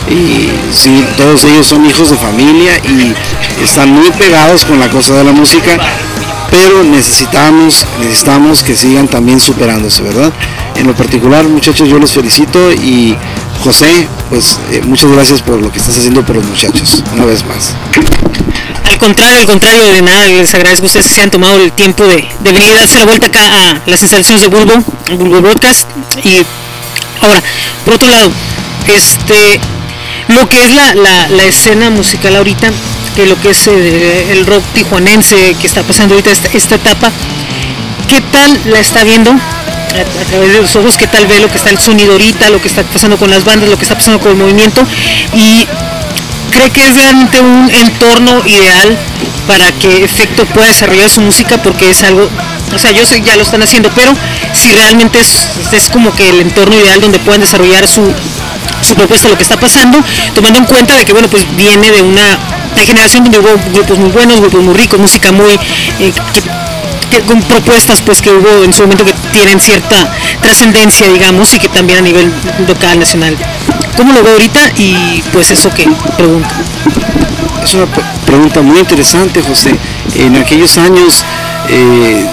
[0.10, 3.14] Y sí, todos ellos son hijos de familia y
[3.64, 5.78] están muy pegados con la cosa de la música,
[6.50, 10.34] pero necesitamos, necesitamos que sigan también superándose, ¿verdad?
[10.76, 13.16] En lo particular, muchachos, yo los felicito y
[13.64, 17.46] José, pues eh, muchas gracias por lo que estás haciendo por los muchachos, una vez
[17.46, 17.76] más.
[19.02, 22.06] Contrario, al contrario de nada, les agradezco a ustedes que se han tomado el tiempo
[22.06, 23.42] de, de venir a darse la vuelta acá
[23.72, 24.76] a las instalaciones de Bulbo,
[25.18, 25.90] Bulbo Broadcast.
[26.24, 26.38] Y
[27.20, 27.42] ahora,
[27.84, 28.32] por otro lado,
[28.88, 29.60] este
[30.28, 32.70] lo que es la, la- escena musical ahorita,
[33.16, 37.12] que lo que es eh, el rock tijuanense que está pasando ahorita esta, esta etapa,
[38.08, 39.32] ¿qué tal la está viendo?
[39.32, 42.50] A, a través de los ojos, ¿qué tal ve lo que está el sonido ahorita,
[42.52, 44.82] lo que está pasando con las bandas, lo que está pasando con el movimiento?
[45.34, 45.68] Y
[46.52, 48.98] cree que es realmente un entorno ideal
[49.48, 52.30] para que Efecto pueda desarrollar su música porque es algo,
[52.74, 54.14] o sea, yo sé ya lo están haciendo, pero
[54.54, 58.02] si realmente es, es como que el entorno ideal donde puedan desarrollar su,
[58.82, 59.98] su propuesta, lo que está pasando,
[60.36, 62.38] tomando en cuenta de que, bueno, pues viene de una
[62.86, 65.54] generación donde hubo grupos muy buenos, grupos muy ricos, música muy...
[66.00, 66.14] eh,
[67.12, 70.10] que con propuestas pues que hubo en su momento que tienen cierta
[70.42, 72.32] trascendencia digamos y que también a nivel
[72.66, 73.36] local, nacional.
[73.98, 74.60] ¿Cómo lo veo ahorita?
[74.78, 75.88] Y pues eso que
[76.18, 76.50] pregunto.
[77.64, 77.86] Es una
[78.26, 79.76] pregunta muy interesante, José.
[80.16, 81.24] En aquellos años,
[81.70, 82.26] eh,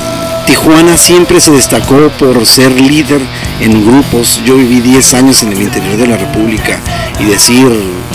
[0.46, 3.20] Tijuana siempre se destacó por ser líder
[3.60, 4.40] en grupos.
[4.44, 6.80] Yo viví 10 años en el interior de la República
[7.20, 7.68] y decir,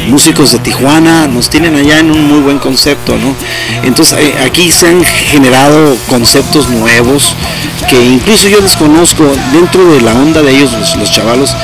[0.07, 3.35] músicos de Tijuana nos tienen allá en un muy buen concepto, ¿no?
[3.83, 7.35] Entonces eh, aquí se han generado conceptos nuevos
[7.89, 11.55] que incluso yo desconozco dentro de la onda de ellos, los, los chavalos,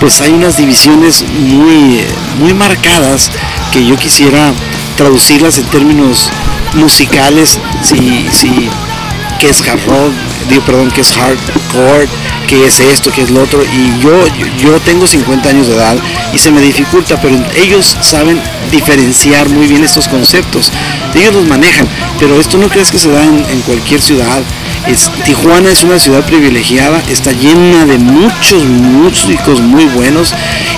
[0.00, 2.00] pues hay unas divisiones muy,
[2.40, 3.30] muy marcadas
[3.72, 4.52] que yo quisiera
[4.96, 6.30] traducirlas en términos
[6.74, 8.68] musicales, si, si,
[9.38, 9.78] qué es hard
[10.48, 12.08] digo, perdón, qué es hardcore,
[12.48, 13.62] qué es esto, qué es lo otro.
[13.62, 14.10] Y yo,
[14.58, 15.96] yo tengo 50 años de edad
[16.32, 18.40] y se me dificulta, pero ellos saben
[18.72, 20.72] diferenciar muy bien estos conceptos.
[21.14, 21.86] Ellos los manejan,
[22.18, 24.42] pero esto no crees que se da en, en cualquier ciudad.
[25.24, 30.34] Tijuana es una ciudad privilegiada, está llena de muchos músicos muy buenos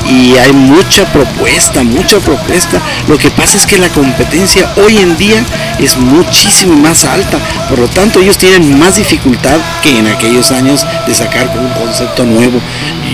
[0.09, 2.81] y hay mucha propuesta, mucha propuesta.
[3.09, 5.45] Lo que pasa es que la competencia hoy en día
[5.79, 7.39] es muchísimo más alta,
[7.69, 12.25] por lo tanto ellos tienen más dificultad que en aquellos años de sacar un concepto
[12.25, 12.61] nuevo.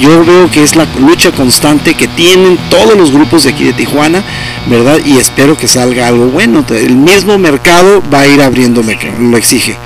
[0.01, 3.73] Yo veo que es la lucha constante que tienen todos los grupos de aquí de
[3.73, 4.23] Tijuana,
[4.67, 4.99] ¿verdad?
[5.05, 6.65] Y espero que salga algo bueno.
[6.71, 9.77] El mismo mercado va a ir abriéndome, lo exige.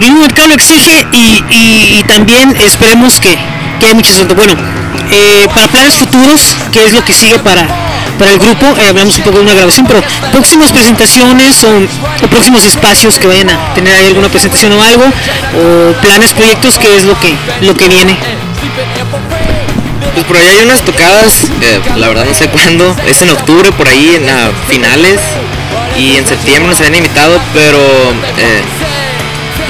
[0.00, 3.38] Mismo mercado lo exige y, también esperemos que,
[3.78, 4.34] que haya mucha suerte.
[4.34, 4.54] Bueno,
[5.10, 7.66] eh, para planes futuros, ¿qué es lo que sigue para,
[8.18, 8.66] para el grupo?
[8.80, 13.50] Eh, hablamos un poco de una grabación, pero próximas presentaciones o, próximos espacios que vayan
[13.50, 17.74] a tener ahí alguna presentación o algo, o planes, proyectos, ¿qué es lo que, lo
[17.74, 18.16] que viene?
[20.14, 23.70] Pues por ahí hay unas tocadas, eh, la verdad no sé cuándo, es en octubre
[23.72, 25.20] por ahí, en a finales,
[25.96, 27.78] y en septiembre nos habían invitado, pero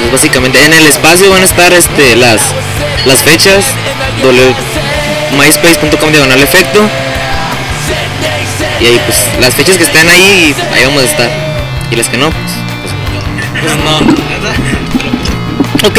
[0.01, 2.41] pues básicamente en el espacio van a estar este, las,
[3.05, 3.65] las fechas,
[5.39, 6.81] myspace.com diagonal efecto,
[8.81, 11.31] y ahí pues las fechas que estén ahí, ahí vamos a estar,
[11.91, 12.53] y las que no, pues,
[13.61, 14.01] pues, no.
[15.83, 15.99] Ok,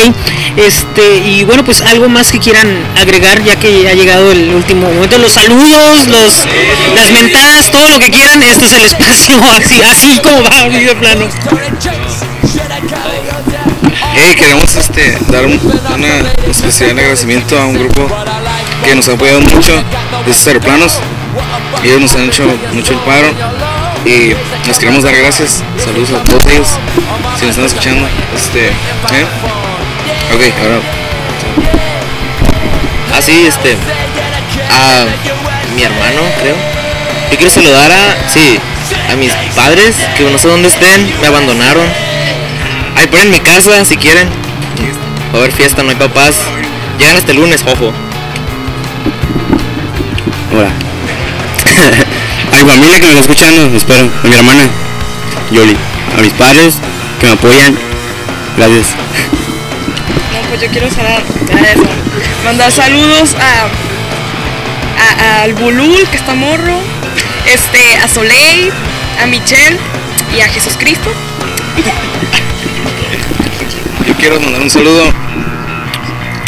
[0.58, 4.88] este, y bueno, pues algo más que quieran agregar ya que ha llegado el último
[4.92, 6.46] momento, los saludos, los,
[6.94, 10.96] las mentadas, todo lo que quieran, este es el espacio, así, así como va, de
[10.96, 11.28] plano.
[14.30, 15.60] Queremos este, dar un-
[16.50, 18.08] especial agradecimiento a un grupo
[18.86, 19.74] que nos ha apoyado mucho,
[20.26, 21.00] de estos aeroplanos.
[21.84, 23.28] Ellos nos han hecho mucho el paro
[24.06, 24.34] y
[24.68, 25.64] nos queremos dar gracias.
[25.84, 26.68] Saludos a todos ellos,
[27.40, 28.08] si nos están escuchando.
[28.36, 29.26] Este, ¿eh?
[30.34, 30.80] Ok, ahora
[33.18, 33.76] Así, este,
[34.72, 35.06] a
[35.76, 36.56] mi hermano, creo.
[37.32, 38.60] Yo quiero saludar a, sí,
[39.12, 42.11] a mis padres, que no sé dónde estén, me abandonaron.
[43.02, 44.30] Ahí ponen mi casa, si quieren.
[45.34, 46.36] Va a haber fiesta, no hay papás.
[47.00, 47.92] Llegan hasta el lunes, ojo.
[50.54, 50.70] Hola.
[52.52, 54.08] a mi familia que me está escuchando, espero.
[54.24, 54.64] A mi hermana,
[55.52, 55.76] Yoli.
[56.18, 56.76] A mis padres
[57.20, 57.76] que me apoyan.
[58.58, 58.88] Gracias.
[60.34, 61.24] No, pues yo quiero salar-
[62.46, 63.68] mandar saludos a,
[65.02, 66.80] a- al Bulul, que está morro,
[67.52, 68.72] este, a Soleil,
[69.24, 69.78] a Michelle
[70.38, 71.10] y a Jesús Cristo.
[74.22, 75.04] Quiero mandar un saludo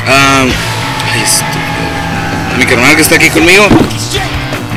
[0.07, 0.45] a,
[1.23, 1.43] este,
[2.53, 3.67] a mi carnal que está aquí conmigo.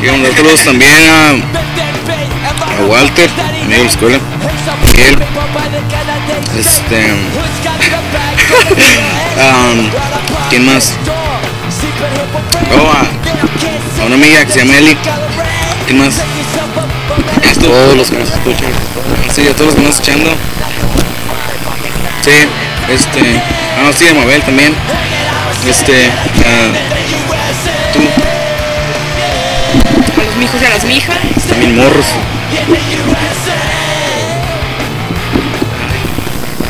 [0.01, 3.29] Quiero mandar saludos también a, a Walter,
[3.65, 4.19] amigo de la escuela.
[4.87, 5.19] Miguel.
[6.59, 7.13] Este.
[9.37, 9.91] um,
[10.49, 10.95] ¿Quién más?
[12.73, 14.97] Oh, a, a una amiga que se llama Eli.
[15.87, 16.15] ¿Quién más?
[17.61, 17.71] Todo.
[17.73, 18.73] Todos los que nos escuchan.
[19.35, 20.31] Sí, a todos los que nos escuchando.
[22.23, 22.33] Sí,
[22.91, 23.21] este.
[23.79, 24.75] Ah, sí, a Mabel también.
[25.69, 25.93] Este.
[26.47, 26.73] ah,
[27.93, 28.01] tú,
[30.21, 31.17] A los mijos y a las mijas.
[31.49, 32.07] también morros.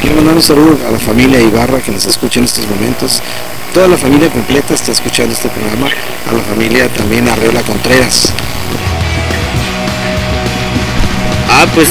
[0.01, 3.23] Quiero mandar un saludo a la familia Ibarra que nos escucha en estos momentos.
[3.75, 5.89] Toda la familia completa está escuchando este programa.
[5.89, 8.33] A la familia también Arreola Contreras.
[11.51, 11.89] Ah, pues.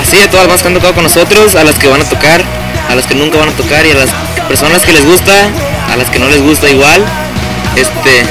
[0.00, 2.42] Así a todas las que han tocado con nosotros, a las que van a tocar,
[2.88, 4.10] a las que nunca van a tocar y a las
[4.48, 5.32] personas que les gusta,
[5.92, 7.04] a las que no les gusta igual.
[7.76, 8.24] Este.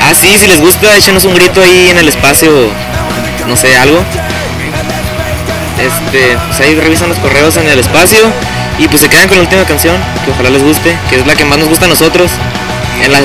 [0.00, 2.50] Ah, sí, si les gusta, échenos un grito ahí en el espacio,
[3.48, 4.02] no sé, algo.
[5.78, 8.20] Este, pues ahí revisan los correos en el espacio
[8.78, 11.34] y pues se quedan con la última canción, que ojalá les guste, que es la
[11.34, 12.30] que más nos gusta a nosotros.
[13.02, 13.24] En las,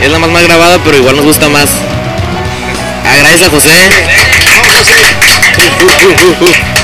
[0.00, 1.70] es la más mal grabada, pero igual nos gusta más.
[3.04, 3.70] Ah, gracias a José.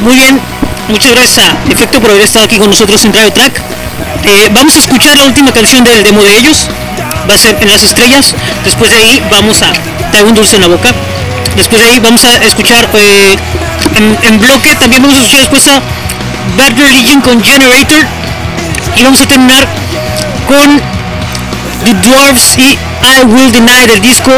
[0.00, 0.40] Muy bien,
[0.88, 3.60] muchas gracias a Efecto por haber estado aquí con nosotros en Radio Track.
[4.24, 6.68] Eh, vamos a escuchar la última canción del demo de ellos,
[7.28, 8.34] va a ser En las estrellas.
[8.64, 9.72] Después de ahí vamos a
[10.10, 10.90] Traigo un dulce en la boca.
[11.56, 13.36] Después de ahí vamos a escuchar eh,
[13.94, 15.80] en, en bloque, también vamos a escuchar después a
[16.56, 18.04] Bad Religion con Generator.
[18.96, 19.66] Y vamos a terminar
[20.46, 20.80] con
[21.84, 24.32] The Dwarfs y I Will Deny del disco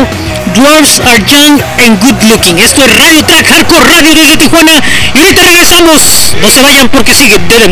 [0.55, 2.59] Dwarfs Are Young and Good Looking.
[2.59, 4.72] Esto es Radio Track Hardcore Radio desde Tijuana
[5.14, 6.36] y ahorita regresamos.
[6.40, 7.70] No se vayan porque sigue Dead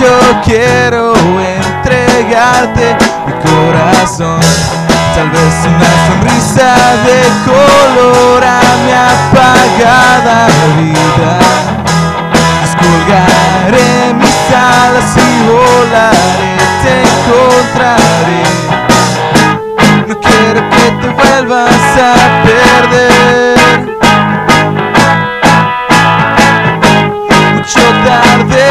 [0.00, 4.40] Yo quiero entregarte mi corazón.
[5.14, 6.70] Tal vez una sonrisa
[7.06, 10.38] de color a mi apagada
[10.76, 11.32] vida.
[12.62, 18.42] Descolgaré mis alas y volaré, te encontraré.
[20.08, 23.56] No quiero que te vuelvas a perder.
[27.54, 28.62] Mucho tarde,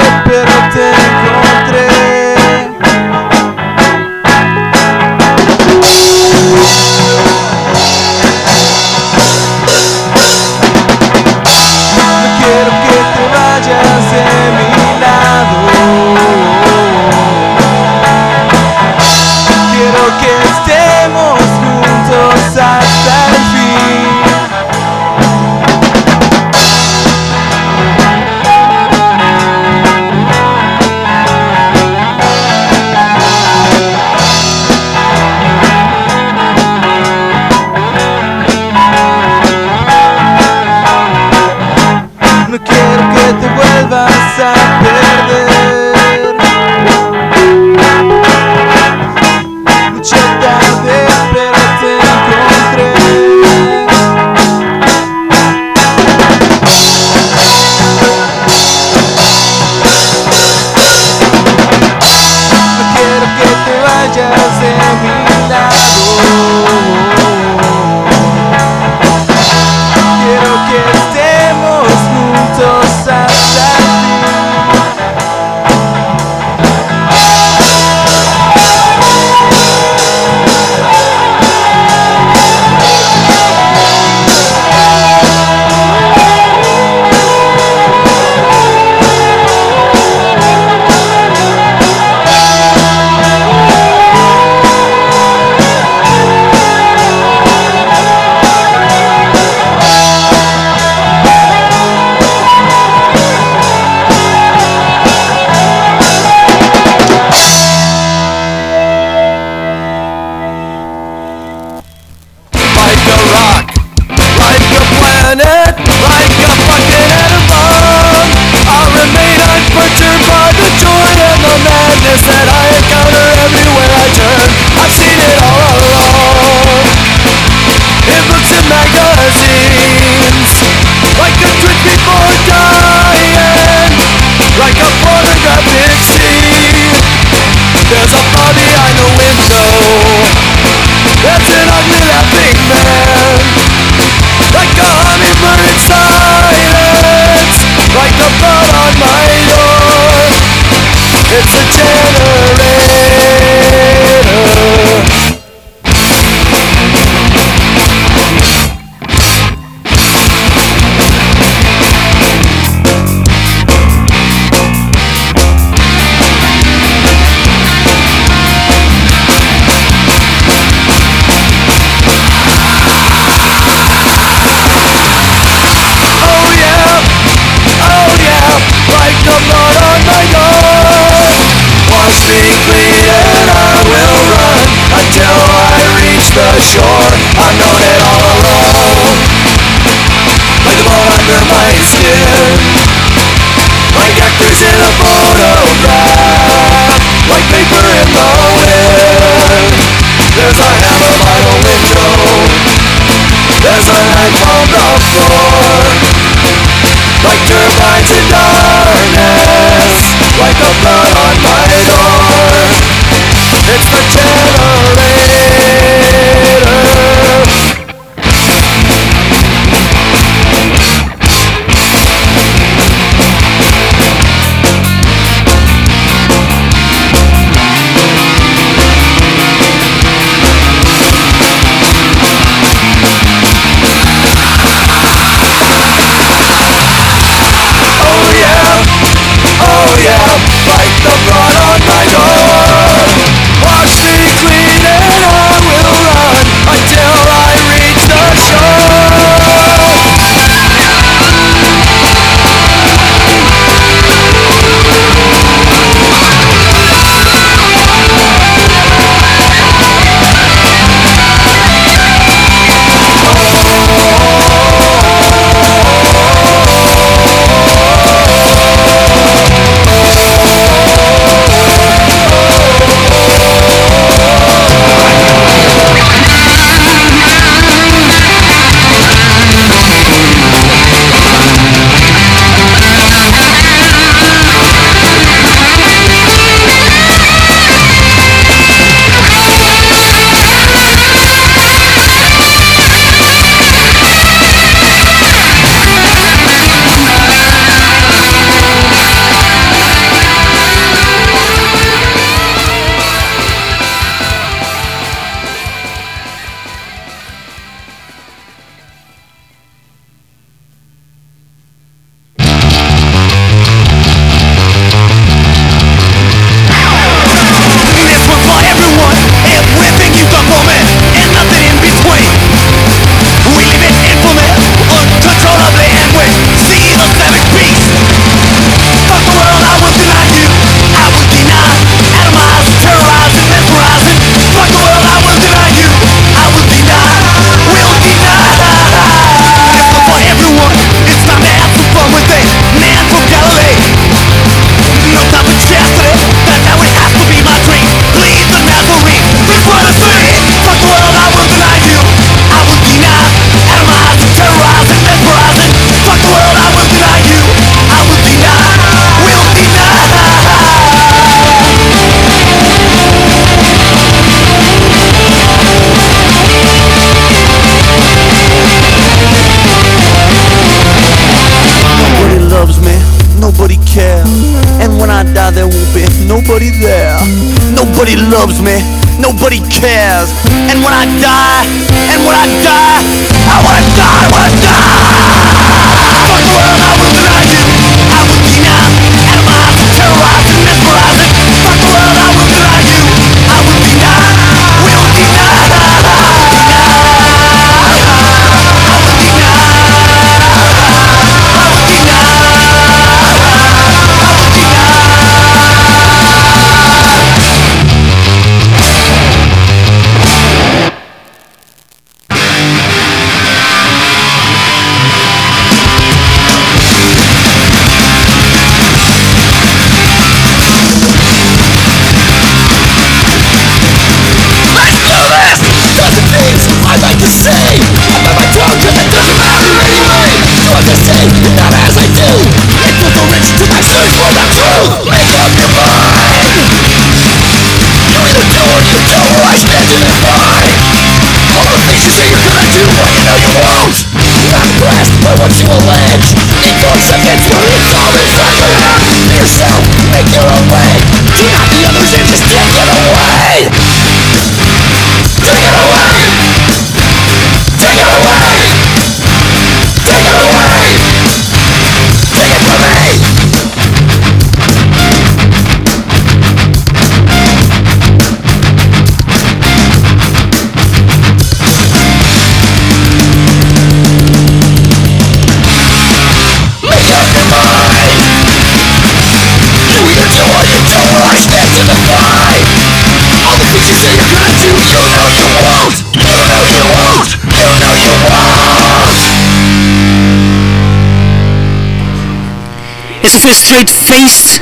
[493.24, 494.62] Eso fue Straight Face.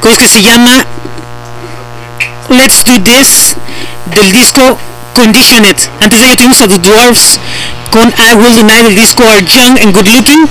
[0.00, 0.86] Creo que se llama
[2.48, 3.56] Let's Do This
[4.06, 4.78] del disco
[5.12, 5.76] Conditioned.
[6.00, 7.40] Antes de ello tuvimos a The Dwarfs
[7.90, 10.48] con I Will Deny del disco Are Young and Good Looking.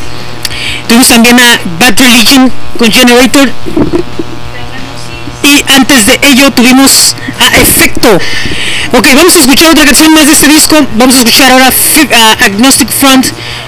[0.88, 3.50] Tuvimos también a Bad Religion con Generator.
[5.44, 8.20] Y antes de ello tuvimos a Efecto.
[8.92, 10.76] Ok, vamos a escuchar otra canción más de este disco.
[10.96, 11.72] Vamos a escuchar ahora
[12.42, 13.28] Agnostic Front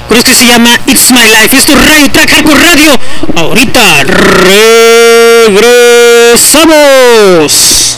[0.10, 1.56] con esto se llama It's My Life.
[1.56, 3.00] Esto es Radio Track por Radio.
[3.36, 4.04] Ahorita
[6.44, 7.89] regresamos.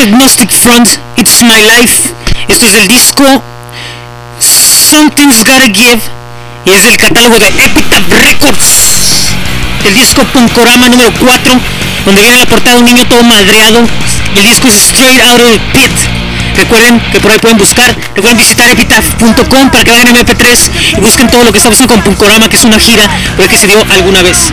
[0.00, 2.08] Agnostic Front, It's My Life.
[2.48, 3.42] Esto es el disco
[4.38, 6.00] Something's Gotta Give
[6.64, 9.28] y es del catálogo de Epitaph Records.
[9.84, 11.52] El disco Punkorama número 4,
[12.06, 13.86] donde viene la portada un niño todo madreado.
[14.36, 15.92] El disco es Straight Out of the Pit.
[16.56, 21.00] Recuerden que por ahí pueden buscar, recuerden visitar epitaph.com para que vayan a MP3 y
[21.00, 23.66] busquen todo lo que estamos haciendo con Punkorama, que es una gira por que se
[23.66, 24.50] dio alguna vez.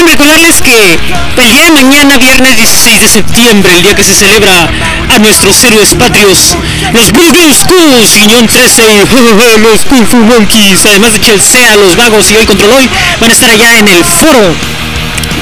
[0.00, 0.98] Déjenme recordarles que
[1.42, 4.66] el día de mañana, viernes 16 de septiembre, el día que se celebra
[5.10, 6.56] a nuestros héroes patrios,
[6.94, 12.30] los Bulldog Schools, Unión 13 y los Kung Fu Monkeys, además de Chelsea, los Vagos
[12.30, 12.88] y hoy Control Hoy,
[13.20, 14.54] van a estar allá en el foro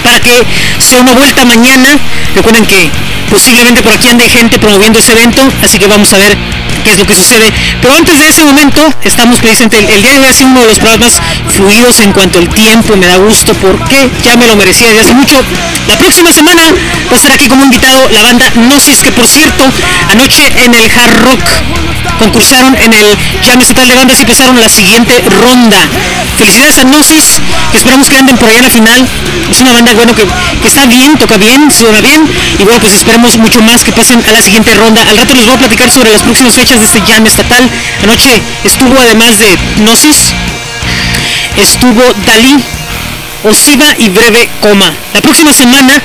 [0.03, 0.45] para que
[0.81, 1.97] sea una vuelta mañana.
[2.35, 2.91] Recuerden que
[3.31, 6.37] posiblemente por aquí ande gente promoviendo ese evento, así que vamos a ver
[6.91, 7.53] es lo que sucede.
[7.81, 10.67] Pero antes de ese momento, estamos precisamente, el, día de hoy ha sido uno de
[10.67, 11.21] los programas
[11.55, 15.15] fluidos en cuanto al tiempo, me da gusto porque ya me lo merecía desde hace
[15.15, 15.43] mucho.
[15.87, 19.65] La próxima semana va a estar aquí como invitado la banda Gnosis, que por cierto,
[20.11, 21.41] anoche en el Hard Rock
[22.19, 25.79] concursaron en el Jam Estatal de Bandas y pasaron la siguiente ronda.
[26.39, 27.43] Felicidades a Gnosis,
[27.75, 29.05] esperamos que anden por allá a la final.
[29.51, 30.23] Es una banda bueno que,
[30.63, 32.23] que está bien, toca bien, suena bien
[32.57, 35.03] y bueno pues esperemos mucho más que pasen a la siguiente ronda.
[35.03, 37.69] Al rato les voy a platicar sobre las próximas fechas de este Jam Estatal.
[38.05, 40.33] Anoche estuvo además de Gnosis,
[41.57, 42.57] estuvo Dalí,
[43.43, 44.95] Osiva y Breve Coma.
[45.15, 46.01] La próxima semana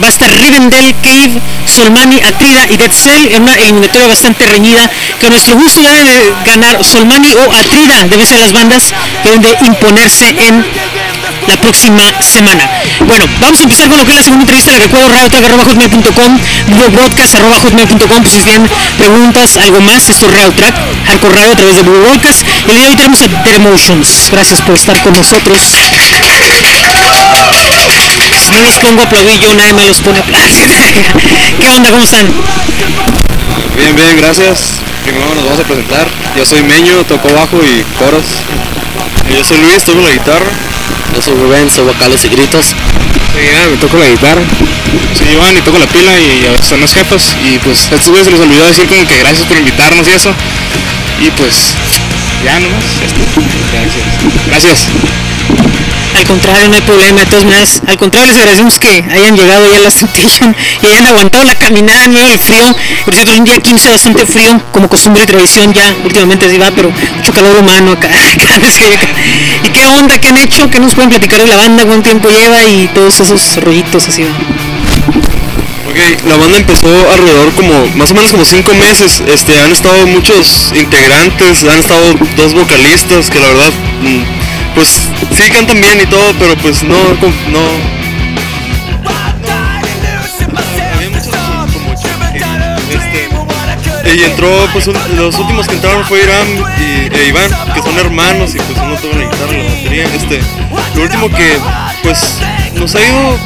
[0.00, 4.88] va a estar Rivendell, Cave, Solmani, Atrida y Dead Cell en una eliminatoria bastante reñida
[5.20, 9.28] que a nuestro gusto debe de ganar Solmani o Atrida, deben ser las bandas que
[9.28, 10.64] deben de imponerse en
[11.46, 12.68] la próxima semana.
[13.06, 14.72] Bueno, vamos a empezar con lo que es la segunda entrevista.
[14.72, 16.38] Les recuerdo radiotrack.com,
[16.92, 20.74] broadcast.com, pues si tienen preguntas, algo más, esto es Radio Track,
[21.06, 22.42] Hardcore Radio a través de Blue Broadcast.
[22.68, 24.30] El día de hoy tenemos a The.
[24.30, 25.60] Gracias por estar con nosotros.
[28.52, 29.02] No los pongo
[29.40, 30.68] yo, nadie me los pone aplaudir.
[31.60, 31.90] ¿Qué onda?
[31.90, 32.26] ¿Cómo están?
[33.76, 34.80] Bien, bien, gracias.
[35.04, 36.06] Primero nos vamos a presentar.
[36.36, 38.24] Yo soy Meño, toco bajo y coros.
[39.28, 40.50] Y yo soy Luis, toco la guitarra.
[41.14, 42.66] Yo soy Rubén, soy vocales y gritos.
[43.32, 44.42] Soy Iván, me toco la guitarra.
[45.16, 47.34] Soy Iván y toco la pila y a veces son los jefes.
[47.44, 50.12] Y pues a estos güeyes se les olvidó decir como que gracias por invitarnos y
[50.12, 50.34] eso.
[51.20, 51.74] Y pues
[52.44, 52.84] ya nomás.
[53.72, 54.04] Gracias.
[54.48, 55.31] Gracias.
[56.14, 57.82] Al contrario, no hay problema, de todas maneras.
[57.86, 61.54] Al contrario, les agradecemos que hayan llegado ya a la Temptation y hayan aguantado la
[61.54, 62.64] caminada en medio frío.
[63.04, 66.58] Por cierto, es un día 15 bastante frío, como costumbre y tradición ya últimamente así
[66.58, 68.08] va, pero mucho calor humano acá.
[68.38, 69.08] cada vez que llega.
[69.64, 70.18] ¿Y qué onda?
[70.18, 70.68] ¿Qué han hecho?
[70.70, 71.84] ¿Qué nos pueden platicar de la banda?
[71.84, 72.62] ¿Cuánto tiempo lleva?
[72.64, 74.24] Y todos esos rollitos así.
[75.88, 79.22] Ok, la banda empezó alrededor como, más o menos como cinco meses.
[79.26, 83.70] Este, han estado muchos integrantes, han estado dos vocalistas que la verdad,
[84.02, 84.41] mm,
[84.74, 86.96] pues sí cantan bien y todo, pero pues no,
[87.50, 88.02] no.
[94.14, 96.46] Y entró, pues los últimos que entraron fue Irán
[96.78, 100.04] y e Iván, que son hermanos y pues uno toca la guitarra, la batería.
[100.14, 100.40] Este,
[100.94, 101.58] lo último que,
[102.02, 102.38] pues,
[102.74, 103.38] nos ha ido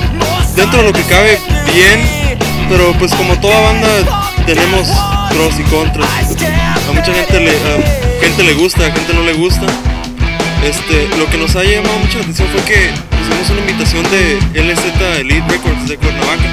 [0.57, 1.39] dentro de lo que cabe
[1.73, 2.37] bien,
[2.69, 4.89] pero pues como toda banda tenemos
[5.31, 6.37] pros y contras.
[6.89, 7.53] A mucha gente le,
[8.21, 9.67] gente le gusta, a gente no le gusta.
[10.67, 12.91] Este, lo que nos ha llamado mucho la atención fue que
[13.21, 16.49] hicimos una invitación de LZ Elite Records de Cuernavaca.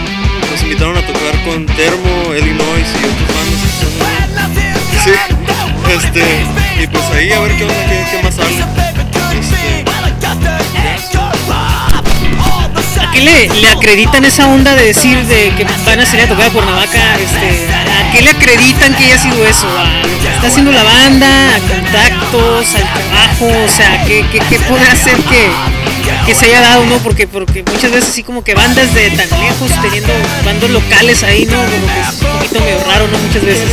[0.51, 3.74] Nos invitaron a tocar con Termo, Illinois y que son-
[5.03, 5.11] Sí,
[5.91, 6.24] este,
[6.84, 8.93] y pues ahí a ver qué onda, qué, qué más sale.
[13.14, 16.47] Qué le, le acreditan esa onda de decir de que van a salir a tocar
[16.47, 17.16] a Cuernavaca?
[17.16, 19.68] Este, ¿A qué le acreditan que haya sido eso?
[19.78, 21.55] ¿A lo que está haciendo la banda?
[21.55, 22.76] ¿A contactos?
[22.76, 23.66] ¿Al trabajo?
[23.66, 24.55] O sea, ¿qué, qué, qué
[24.91, 25.49] hacer que,
[26.26, 26.97] que se haya dado, no?
[26.97, 31.45] Porque, porque muchas veces así como que bandas de tan lejos teniendo bandos locales ahí,
[31.45, 31.57] ¿no?
[31.57, 33.18] Como que es un poquito medio raro, ¿no?
[33.20, 33.70] Muchas veces.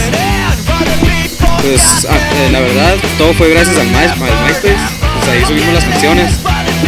[1.62, 4.60] Pues ah, eh, la verdad, todo fue gracias al MySpace.
[4.60, 6.30] Pues ahí subimos las canciones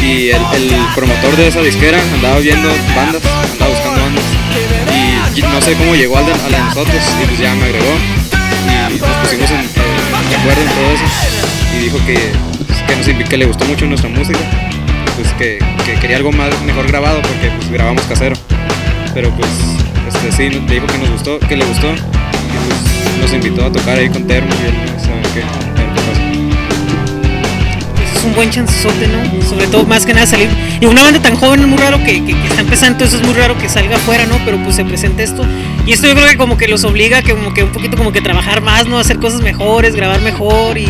[0.03, 0.43] y el,
[0.95, 3.23] promotor de esa disquera andaba viendo bandas,
[3.53, 4.25] andaba buscando bandas.
[5.35, 7.65] Y no sé cómo llegó al de, a la de nosotros y pues ya me
[7.65, 7.95] agregó.
[8.91, 11.05] Y nos pusimos en, eh, acuerdo en todo eso.
[11.75, 12.19] Y dijo que,
[12.67, 14.41] pues, que, nos que le gustó mucho nuestra música.
[15.17, 18.37] Pues que, que quería algo más mejor grabado porque pues grabamos casero.
[19.15, 19.49] Pero pues
[20.09, 21.93] este, sí, le dijo que nos gustó, que le gustó.
[21.93, 21.97] Y
[22.67, 24.75] pues nos invitó a tocar ahí con Termo y él
[25.35, 25.72] qué, a
[28.23, 29.43] es un buen chancesote, ¿no?
[29.49, 30.49] Sobre todo más que nada salir.
[30.81, 33.27] Y una banda tan joven es muy raro que, que- que está empezando, entonces es
[33.27, 34.37] muy raro que salga afuera, ¿no?
[34.45, 35.45] Pero pues se presenta esto.
[35.87, 38.13] Y esto yo creo que como que los obliga que como que un poquito como
[38.13, 38.99] que trabajar más, ¿no?
[38.99, 40.87] Hacer cosas mejores, grabar mejor y,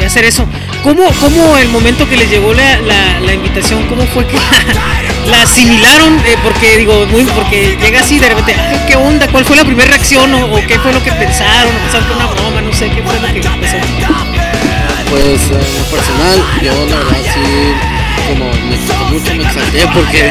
[0.00, 0.46] y hacer eso.
[0.82, 5.30] ¿Cómo, cómo el momento que les llegó la, la- la invitación, cómo fue que la,
[5.30, 6.14] la asimilaron?
[6.26, 9.28] Eh, porque digo, muy, porque llega así de repente, "Ay, ¿qué onda?
[9.28, 10.32] ¿Cuál fue la primera reacción?
[10.34, 11.72] ¿O, o qué fue lo que pensaron?
[11.74, 12.62] ¿O pensaron que una broma?
[12.62, 14.25] No sé, ¿qué fue lo que pasó?
[15.16, 17.72] Pues en lo personal, yo la verdad sí
[18.28, 20.30] como me gustó mucho, me exalté porque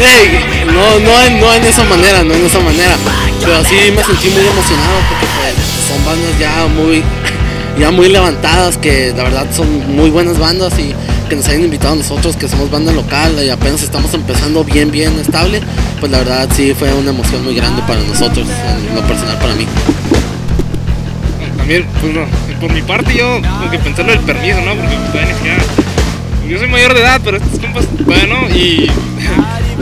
[0.00, 2.94] Ey, no, no, en- no en esa manera, no en esa manera,
[3.40, 5.54] pero sí me sentí muy emocionado porque pues,
[5.88, 7.02] son bandas ya muy,
[7.78, 10.94] ya muy levantadas que la verdad son muy buenas bandas y
[11.28, 14.90] que nos hayan invitado a nosotros que somos banda local y apenas estamos empezando bien,
[14.90, 15.60] bien estable,
[15.98, 19.54] pues la verdad sí fue una emoción muy grande para nosotros, en lo personal para
[19.54, 19.66] mí.
[21.58, 22.20] También, pues no,
[22.60, 24.74] por mi parte yo como que pensé lo del permiso, ¿no?
[24.74, 25.64] Porque todavía ni siquiera-
[26.48, 28.90] Yo soy mayor de edad, pero estos compas, bueno, y,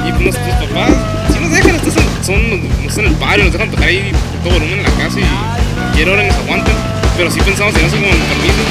[0.07, 0.93] y pues nuestros papás,
[1.33, 4.12] si nos dejan, estos son, en el barrio, nos dejan tocar ahí
[4.45, 5.24] todo volumen en la casa y
[5.81, 6.74] cualquier hora nos aguantan,
[7.16, 8.62] pero sí pensamos en eso como en el permiso.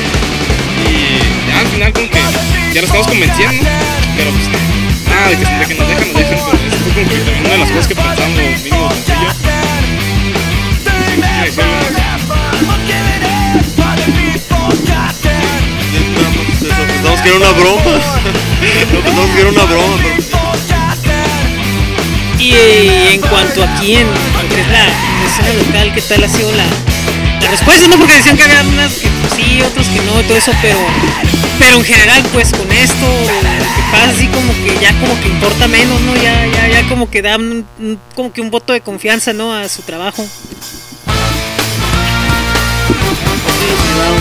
[0.88, 2.20] Y ya al final como que
[2.74, 3.64] ya lo estamos convenciendo,
[4.16, 4.48] pero pues
[5.10, 7.50] nada, de que, de que nos dejan, nos dejan, pero eso como que también una
[7.50, 9.32] de las cosas que pensamos, mínimo yo.
[10.86, 13.27] Sí, sí, decía
[17.18, 17.82] Pensamos que era una broma,
[18.94, 19.98] no pensamos que era una broma,
[22.40, 24.86] Y eh, en cuanto aquí en lo que es la,
[25.26, 26.66] escena local, ¿qué tal ha sido la,
[27.42, 27.88] la respuesta?
[27.88, 30.52] No, porque decían que había unas que pues, sí, otros que no, y todo eso,
[30.62, 30.78] pero,
[31.60, 35.28] pero en general, pues con esto, lo que pasa así como que ya como que
[35.28, 36.16] importa menos, ¿no?
[36.16, 37.66] Ya, ya, ya como que dan
[38.16, 39.54] como que un voto de confianza, ¿no?
[39.54, 40.28] A su trabajo.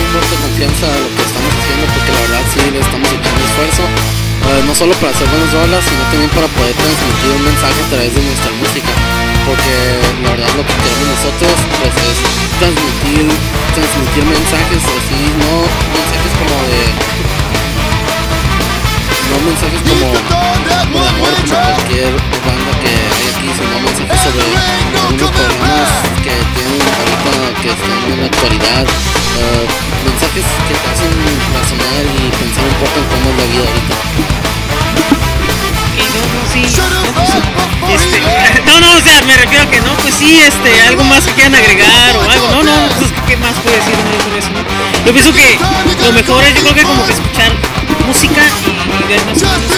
[0.07, 3.83] De confianza a lo que estamos haciendo porque la verdad sí le estamos echando esfuerzo
[3.83, 7.87] eh, no solo para hacer buenas rolas sino también para poder transmitir un mensaje a
[7.91, 8.91] través de nuestra música
[9.43, 9.73] porque
[10.23, 12.17] la verdad lo que queremos nosotros pues es
[12.55, 13.27] transmitir
[13.75, 15.51] transmitir mensajes así no
[15.91, 16.83] mensajes como de
[19.27, 20.07] no mensajes como
[21.27, 22.13] como cualquier
[22.45, 24.47] banda que hay aquí sino mensajes sobre
[24.95, 25.89] algunos problemas
[26.23, 28.85] que tienen ahorita que están en la actualidad.
[28.87, 29.67] Eh,
[30.07, 31.11] mensajes que te hacen
[31.51, 33.95] razonar y pensar un poco en cómo es la vida ahorita.
[35.97, 38.19] Y no, no, sí, no, pues, este,
[38.65, 41.31] no, no, o sea, me refiero a que no, pues sí, este, algo más que
[41.33, 44.61] quieran agregar o algo, no, no, pues ¿qué más puede decir uno sobre eso, no?
[45.05, 45.57] Yo pienso que
[46.05, 47.51] lo mejor es, yo creo que como que escuchar
[48.07, 49.76] música y ver más o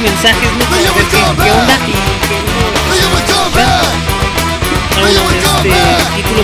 [0.00, 0.64] mensajes, ¿no?
[0.64, 3.20] Para ver qué, qué onda y qué uno
[4.96, 5.70] Ah, bueno, este
[6.16, 6.42] título.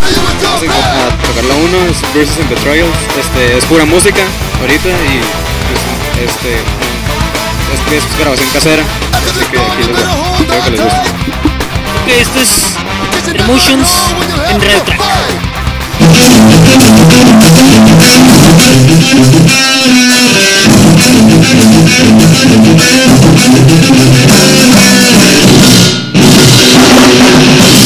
[0.00, 4.22] Vamos a a tocar la 1, es Versus and Betrayals, este, es pura música
[4.60, 5.20] ahorita y
[5.66, 8.82] pues, este, es, es grabación casera,
[9.30, 10.00] así que aquí les va,
[10.40, 11.00] espero que les guste.
[12.02, 12.76] Ok, esto es
[13.40, 13.88] Emotions
[14.50, 15.45] en Radio Track.
[15.98, 16.28] It's
[27.58, 27.85] my,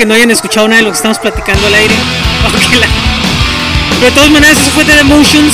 [0.00, 1.94] que no hayan escuchado nada de lo que estamos platicando al aire.
[2.80, 2.86] La-
[4.00, 5.52] Pero de todas maneras, eso fue The Emotions.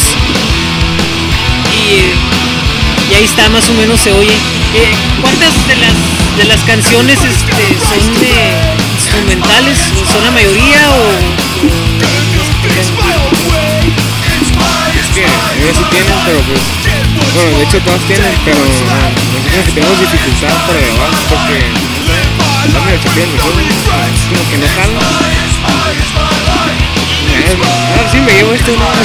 [1.74, 4.30] Y, y ahí está, más o menos se oye.
[4.30, 5.94] Eh, ¿Cuántas de las,
[6.38, 8.30] de las canciones este, son de
[8.94, 9.78] instrumentales?
[10.12, 11.11] ¿Son la mayoría o.?
[14.94, 16.61] Es que ellos sí tienen, pero pues.
[17.34, 21.95] Bueno, de hecho todas tienen, pero nosotros que tenemos dificultad para grabar porque
[22.66, 22.74] es
[24.28, 24.66] como que no
[28.10, 28.86] sí me llevo esto, ¿no?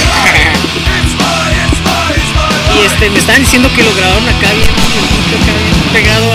[2.74, 6.32] Y este, me estaban diciendo que lo grabaron acá bien, acá bien pegado.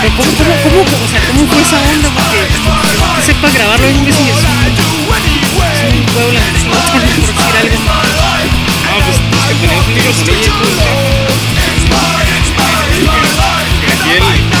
[0.00, 2.08] Pero ¿Cómo, cómo, cómo, o sea, ¿cómo fue esa onda?
[2.14, 2.46] Porque
[3.16, 4.46] que sepa grabarlo en un mes y es un,
[6.14, 7.76] por decir algo.
[8.84, 9.28] No, pues un
[9.60, 10.76] micrófono
[13.82, 14.55] y aquí el.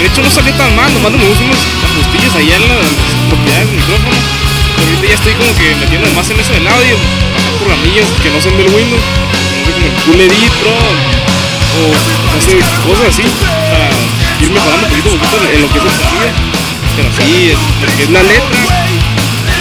[0.00, 2.88] De hecho no salió tan mal, nomás le puse unos ajustillos allá en las
[3.28, 4.16] propiedades del micrófono.
[4.80, 6.96] Ahorita ya estoy como que metiendo más en eso del audio,
[7.36, 9.04] bajar programillas que no sean del Windows,
[9.68, 11.92] como Cool Edit Pro, o
[12.32, 13.28] no sé, cosas así,
[13.68, 13.92] para
[14.40, 16.32] ir mejorando un poquito poquito en lo que es el.
[16.96, 18.60] Pero sí, es- es la letra,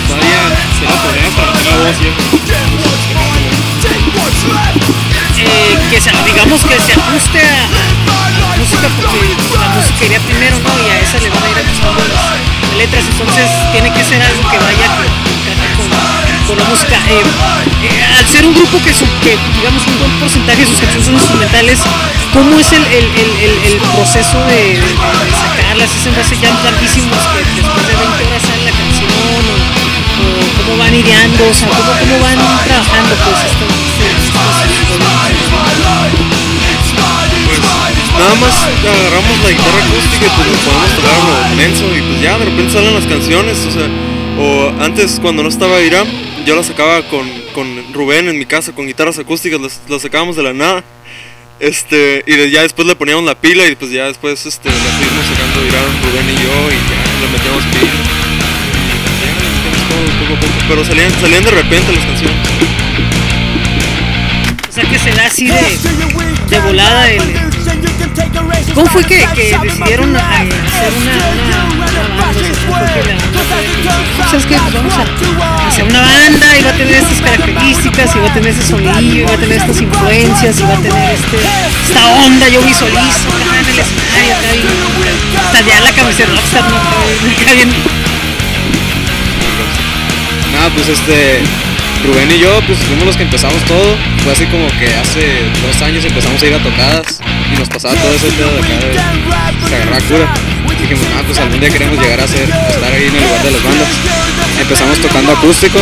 [0.07, 0.41] todavía
[0.77, 1.97] se la problemas para meter la voz.
[5.37, 10.69] Eh, que digamos que se ajuste a, la música porque la música iría primero, ¿no?
[10.85, 14.41] Y a esa le van a ir ajustando las, letras, entonces tiene que ser algo
[14.49, 15.89] que vaya con,
[16.49, 16.97] con la música.
[17.13, 21.05] Eh, al ser un grupo que, su, que digamos un buen porcentaje de sus canciones
[21.05, 21.77] son instrumentales,
[22.33, 22.81] ¿cómo es el,
[23.93, 24.97] proceso de, de-
[25.37, 25.89] sacarlas?
[25.93, 29.09] ¿Es en base ya larguísimos que después de 20 horas sale la canción?
[29.13, 31.45] ¿O, cómo van ideando?
[31.45, 33.65] O sea, ¿cómo, cómo van trabajando pues esto?
[38.17, 42.37] Nada más agarramos la guitarra acústica y pues podemos tocar lo menso y pues ya
[42.37, 43.87] de repente salen las canciones, o sea,
[44.37, 46.07] o antes cuando no estaba Irán,
[46.49, 50.35] yo la sacaba con, con Rubén en mi casa con guitarras acústicas, las, las sacábamos
[50.35, 50.83] de la nada.
[51.59, 55.25] Este, y ya después le poníamos la pila y pues ya después este, la fuimos
[55.27, 57.91] sacando Rubén y yo y ya le metíamos pila.
[60.67, 62.47] Pero salían, salían de repente las canciones.
[64.67, 65.61] O sea que se da así de,
[66.49, 67.48] de volada el...
[68.73, 69.27] ¿Cómo fue que,
[69.61, 71.13] decidieron eh, hacer una,
[71.43, 72.39] una, una banda?
[73.39, 75.19] O sea, ¿cómo fue que.
[75.19, 78.33] Pues vamos a hacer una banda y va a tener estas características y va a
[78.33, 81.37] tener ese sonido y va a tener estas influencias y va a tener este,
[81.87, 84.67] esta onda, yo visualizo acá en el escenario, acá bien,
[85.39, 86.77] hasta ya la camiseta rockstar, ¿no?
[86.77, 87.69] Acá bien,
[90.53, 91.41] Nada, pues este,
[92.05, 93.97] Rubén y yo, pues fuimos los que empezamos todo.
[94.23, 97.19] Fue así como que hace dos años empezamos a ir a tocadas
[97.53, 100.33] y nos pasaba todo ese pedo de acá de se agarraba cura.
[100.81, 103.51] Dijimos, ah, pues algún día queremos llegar a ser, estar ahí en el lugar de
[103.51, 103.89] las bandas.
[104.59, 105.79] Empezamos tocando acústico,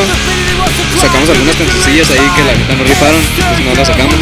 [1.00, 4.16] sacamos algunas cancioncillas ahí que la neta no rifaron, pues no las sacamos.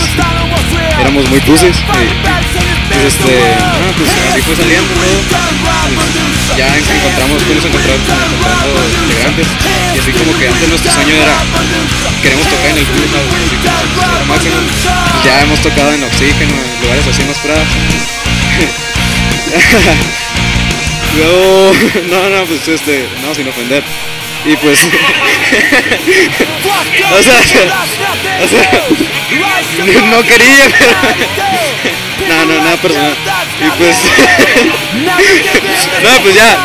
[0.99, 1.75] Éramos muy puses.
[1.77, 2.64] Y,
[2.95, 3.35] pues este,
[3.81, 5.21] no, pues así fue saliendo todo.
[6.57, 8.33] Ya encontramos, fuimos encontrar, encontrando
[9.03, 9.47] integrantes.
[9.95, 11.43] Y así como que antes nuestro sueño era,
[12.21, 12.85] queremos tocar en el.
[12.85, 13.09] Pues
[15.25, 17.67] ya hemos tocado en oxígeno, en lugares así más pradas.
[21.17, 21.73] Luego,
[22.09, 23.83] no, no, pues este, no, sin ofender.
[24.45, 24.83] Y pues, o
[27.23, 27.39] sea,
[28.41, 28.69] o sea,
[30.11, 30.93] no quería, pero,
[32.27, 33.15] no, no, nada personal.
[33.59, 33.95] Y pues,
[36.03, 36.49] no, pues ya.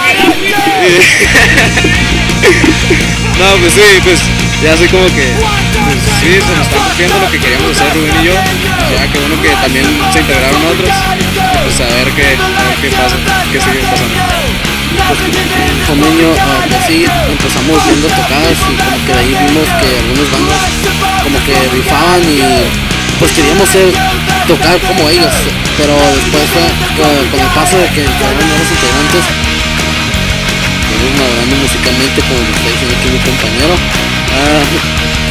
[3.41, 4.21] No, pues sí, pues
[4.63, 8.13] ya sé como que, pues sí, se nos está cumpliendo lo que queríamos hacer Rubén
[8.21, 8.35] y yo.
[8.35, 10.91] Ya que bueno que también se integraron otros.
[11.65, 12.37] Pues a ver qué,
[12.83, 13.17] qué pasa,
[13.51, 14.15] qué sigue pasando.
[15.89, 20.29] convenio ah, que así empezamos viendo tocadas y como que de ahí vimos que algunas
[20.31, 20.61] bandas
[21.25, 22.45] como que rifaban y
[23.21, 23.93] pues queríamos ser,
[24.49, 25.33] tocar como ellos
[25.77, 26.65] pero después fue
[26.97, 29.25] con, el paso de que entraron nuevos integrantes
[31.01, 33.75] fuimos madurando musicalmente como me está diciendo aquí mi compañero.
[34.37, 34.63] Ah,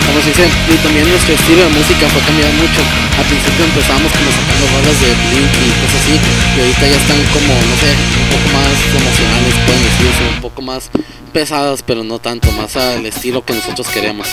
[0.10, 2.82] como se dice y también nuestro estilo de música fue cambiando mucho.
[3.18, 7.22] Al principio empezamos como sacando rolas de Blink y cosas así y ahorita ya están
[7.30, 10.90] como no sé un poco más emocionales pueden decirse un poco más
[11.34, 14.26] pesadas pero no tanto más al estilo que nosotros queremos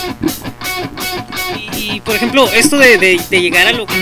[1.96, 3.94] Y, y, por ejemplo, esto de, de- llegar a lo, que-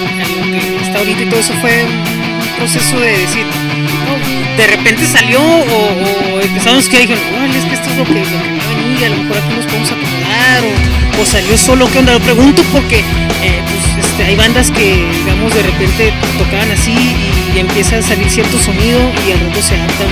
[0.82, 3.44] está ahorita y todo eso fue un proceso de decir,
[4.56, 8.20] de repente salió o, empezamos que dijeron, órale, es que esto es lo que, lo
[8.20, 10.62] va a venir y a lo mejor aquí nos podemos acomodar
[11.18, 12.12] o, o salió solo, ¿qué onda?
[12.14, 14.94] Lo pregunto porque eh, pues, este, hay bandas que,
[15.24, 18.98] digamos, de repente tocaban así y, empieza a salir cierto sonido
[19.28, 20.08] y al rato se adaptan.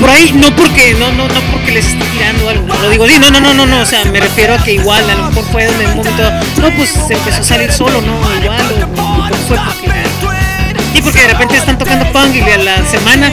[0.00, 3.06] Por ahí, no porque, no, no, no porque les esté tirando algo, no lo digo,
[3.06, 5.24] sí, no, no, no, no, no, o sea, me refiero a que igual, a lo
[5.28, 8.18] mejor fue donde en un momento, no, pues se empezó a salir solo, ¿no?
[8.42, 8.60] Igual,
[8.96, 10.00] o, o fue porque
[11.00, 13.30] Sí, porque de repente están tocando punk y a la semana,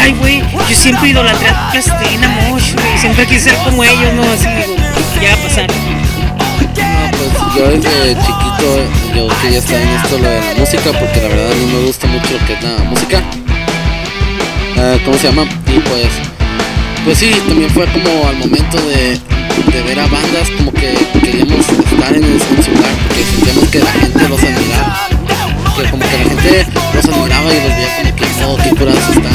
[0.00, 4.22] ay, güey, yo siempre idolatré a Plastilina Mosh, siempre quise ser como ellos, ¿no?
[4.22, 4.76] Así, digo,
[5.22, 5.66] ya va a pasar.
[5.68, 6.60] No,
[7.16, 8.84] pues yo desde chiquito
[9.14, 11.86] yo quería estar en esto lo de la música porque la verdad a mí me
[11.86, 13.22] gusta mucho lo que es la música.
[14.80, 15.42] Ah, ¿Cómo se llama?
[15.42, 16.06] Y pues,
[17.04, 19.18] pues sí, también fue como al momento de,
[19.72, 23.90] de ver a bandas como que queríamos estar en, el, lugar porque sentíamos que la
[23.90, 25.08] gente los admiraba.
[25.76, 29.34] Que como que la gente los admiraba y los veía como que, oh, qué están.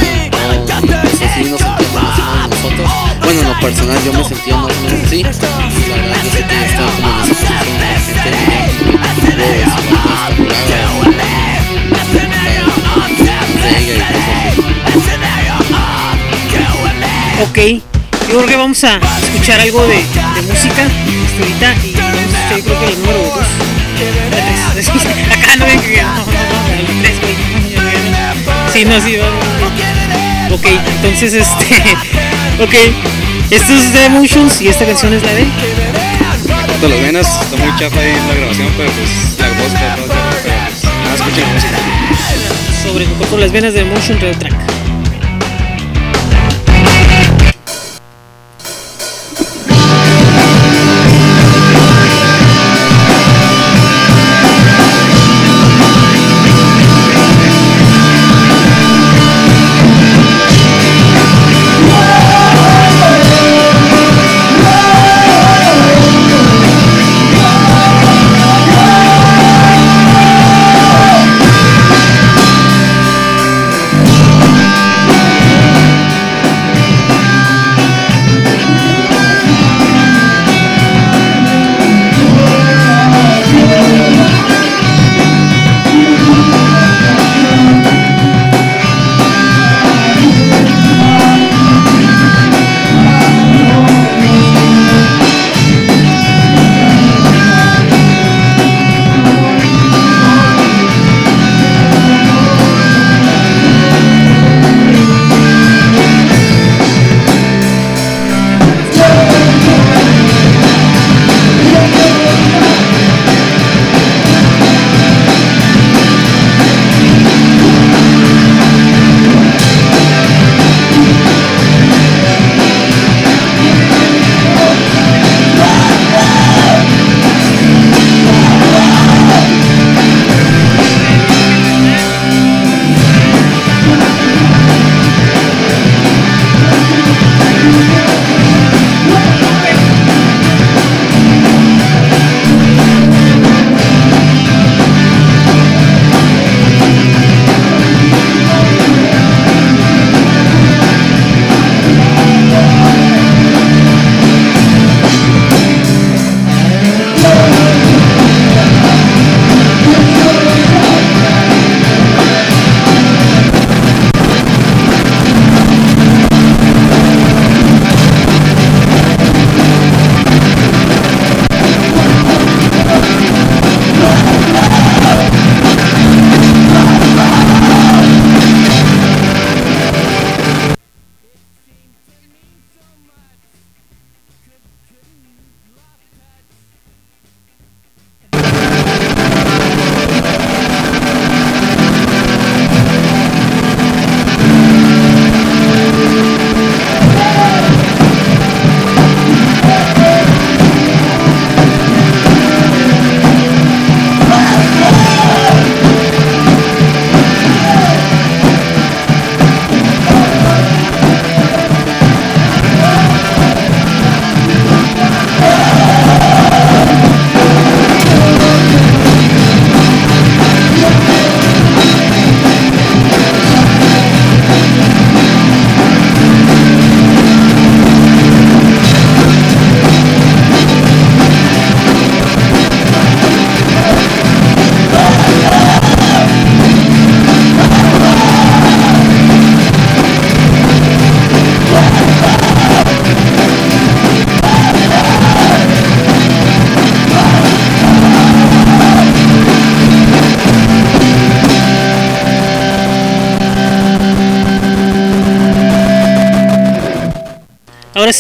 [1.30, 2.90] Así nos sentíamos nosotros.
[3.22, 5.24] Bueno, en lo personal yo me sentía más o menos así.
[5.24, 7.84] La verdad yo que estaba como en esa posición
[14.60, 14.63] oh.
[17.44, 17.58] Ok,
[18.30, 22.56] yo creo que vamos a escuchar algo de, de música este, ahorita y vamos a
[22.56, 23.32] escuchar yo creo que el número 2.
[25.32, 26.24] Acá no ven que no, no, no,
[26.80, 27.36] el 3, güey.
[28.72, 29.44] Sí, no, sí, vamos.
[30.52, 31.76] Ok, entonces este.
[32.62, 32.76] Ok,
[33.50, 35.46] esto es The Emotions y esta canción es la de.
[36.68, 40.08] corto las venas, está muy chafa ahí la grabación, pero pues la voz está toda
[40.08, 41.78] chafa, pero pues nada, escuchen la música.
[42.84, 44.73] sobre corto las venas de Emotion Red Track.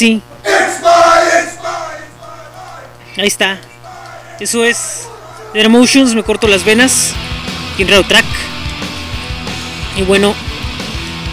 [0.04, 0.22] Así.
[3.18, 3.60] Ahí está.
[4.40, 5.08] Eso es
[5.54, 7.14] The Emotions, me corto las venas.
[7.78, 8.26] Y en Radio Track.
[9.98, 10.36] Y bueno,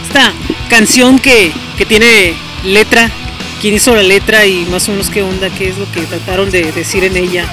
[0.06, 0.32] esta
[0.68, 2.34] canción que, que tiene
[2.64, 3.10] letra,
[3.60, 6.50] quién hizo la letra y más o menos qué onda, qué es lo que trataron
[6.50, 7.46] de decir en ella.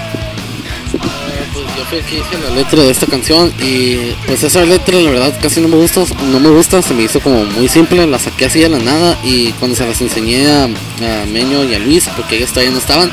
[1.90, 5.62] El que hice la letra de esta canción y pues esa letra la verdad casi
[5.62, 8.60] no me gusta, no me gusta, se me hizo como muy simple, la saqué así
[8.60, 12.36] de la nada y cuando se las enseñé a, a Meño y a Luis, porque
[12.36, 13.10] ellos todavía no estaban,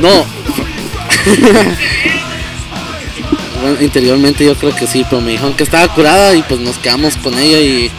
[0.00, 0.08] no,
[3.60, 6.78] bueno, interiormente yo creo que sí, pero me dijeron que estaba curada y pues nos
[6.78, 7.90] quedamos con ella y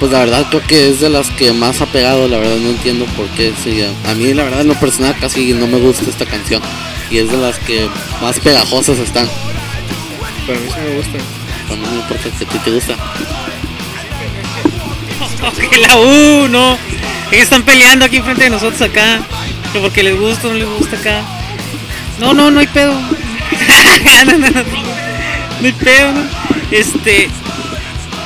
[0.00, 2.70] pues la verdad creo que es de las que más ha pegado, la verdad no
[2.70, 3.52] entiendo por qué.
[3.62, 6.60] sí, a mí la verdad en lo personal casi no me gusta esta canción
[7.10, 7.88] y es de las que
[8.22, 9.28] más pegajosas están.
[10.46, 11.18] Para mí sí me gusta.
[11.18, 12.96] A mí no me importa que a ti te gusta.
[15.70, 16.78] que la U, no.
[17.30, 19.20] Ellos están peleando aquí enfrente de nosotros acá.
[19.72, 21.22] Que porque les gusta o no les gusta acá.
[22.18, 22.94] No, no, no hay pedo.
[22.94, 26.22] no, no, no, no hay pedo, ¿no?
[26.70, 27.28] Este.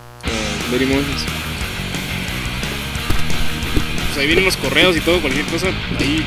[4.07, 5.67] Pues ahí vienen los correos y todo, cualquier cosa,
[5.99, 6.23] ahí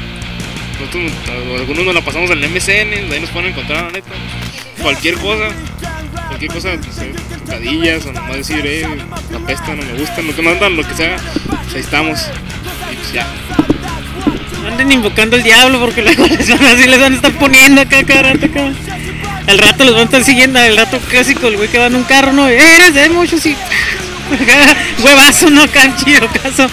[0.79, 1.11] nosotros,
[1.59, 4.11] algunos nos la pasamos al MSN, ahí nos pueden encontrar neta.
[4.83, 5.49] Cualquier cosa,
[6.29, 6.81] cualquier cosa, eh,
[7.47, 8.87] tocadillas o nomás decir, eh,
[9.31, 11.17] la pesta no me gusta, lo que mandan, lo que sea,
[11.63, 12.19] pues ahí estamos.
[13.11, 13.27] Y ya.
[14.67, 18.23] Anden invocando al diablo porque les van, así les van a estar poniendo acá cada
[18.23, 18.73] rato acá.
[19.47, 21.97] Al rato los van a estar siguiendo, al rato clásico, el güey que va en
[21.97, 22.49] un carro, ¿no?
[22.49, 23.57] "Eh, Eres de mucho, sí.
[25.05, 26.67] Huevazo, no, can chido caso.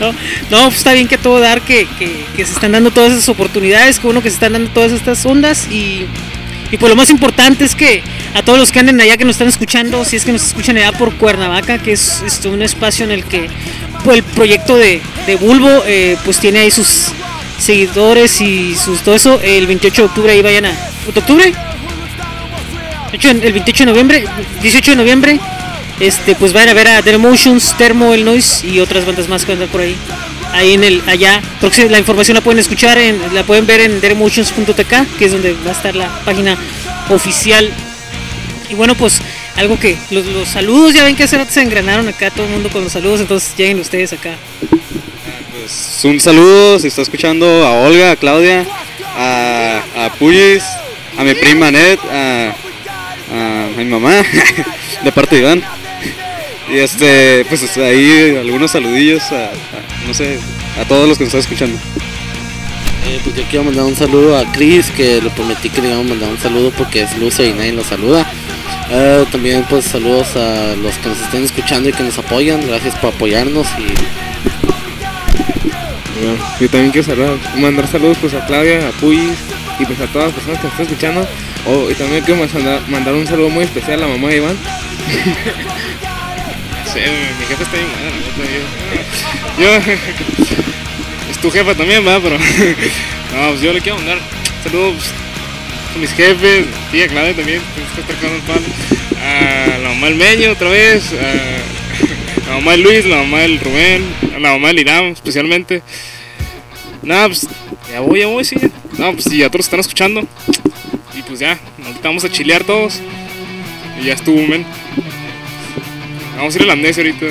[0.00, 0.12] No,
[0.50, 3.98] no, pues está bien que todo dar, que, que, se están dando todas esas oportunidades,
[3.98, 6.06] que uno que se están dando todas estas ondas y,
[6.72, 8.02] y pues lo más importante es que
[8.34, 10.76] a todos los que anden allá que nos están escuchando, si es que nos escuchan
[10.76, 13.48] allá por Cuernavaca, que es este, un espacio en el que
[14.04, 17.12] pues, el proyecto de, de Bulbo eh, pues tiene ahí sus
[17.58, 20.70] seguidores y sus todo eso, el 28 de octubre ahí vayan a...
[20.70, 21.52] ¿de octubre?
[23.12, 24.24] El 28 de noviembre,
[24.62, 25.40] 18 de noviembre,
[25.98, 29.44] este, pues vayan a ver a The Emotions, Thermo, El Noise y otras bandas más
[29.44, 29.96] que andan por ahí.
[30.52, 31.42] Ahí en el, allá,
[31.90, 35.70] la información la pueden escuchar, en, la pueden ver en theemotions.tk, que es donde va
[35.70, 36.56] a estar la página
[37.10, 37.70] oficial.
[38.70, 39.20] Y bueno, pues
[39.58, 42.52] algo que los, los saludos, ya ven que hace rato se engranaron acá todo el
[42.52, 44.36] mundo con los saludos, entonces lleguen ustedes acá.
[45.52, 48.64] Pues un saludo, si está escuchando a Olga, a Claudia,
[49.16, 50.62] a, a Puyis,
[51.16, 52.54] a mi prima Ned, a,
[53.32, 54.12] a mi mamá,
[55.04, 55.62] de parte de Iván.
[56.70, 60.38] Y este, pues ahí algunos saludillos a, a, no sé,
[60.80, 61.78] a todos los que nos están escuchando.
[63.08, 66.06] Eh, pues yo quiero mandar un saludo a Chris, que le prometí que le íbamos
[66.06, 68.30] a mandar un saludo porque es Luce y nadie lo saluda.
[68.90, 72.94] Eh, también pues saludos a los que nos estén escuchando y que nos apoyan, gracias
[72.96, 73.84] por apoyarnos y
[76.18, 79.36] Bueno, yo también quiero saludar, mandar saludos pues a Claudia, a Puyis
[79.78, 81.28] y pues a todas las personas que nos están escuchando.
[81.66, 84.56] Oh, y también quiero mandar, mandar un saludo muy especial a la mamá de Iván.
[86.90, 87.00] Sí,
[87.38, 88.42] mi jefa está bien buena, la neta,
[89.58, 89.92] yo, yo-
[91.30, 92.38] es tu jefa también, va, pero
[93.36, 94.18] no, pues yo le quiero mandar
[94.64, 94.94] saludos
[95.96, 98.66] mis jefes, tía Claudia también, que está tocando el palo,
[99.22, 103.60] a la mamá del Meño otra vez, a la mamá de Luis, la mamá del
[103.60, 104.04] Rubén,
[104.34, 105.82] a la mamá del Irán especialmente.
[107.02, 107.46] Nada, pues
[107.90, 108.56] ya voy, ya voy, sí.
[108.60, 108.68] ya.
[108.98, 110.26] No, pues si a todos están escuchando.
[111.16, 113.00] Y pues ya, ahorita vamos a chilear todos.
[114.00, 114.64] Y ya estuvo, men.
[116.36, 117.26] Vamos a ir a la amnesia ahorita,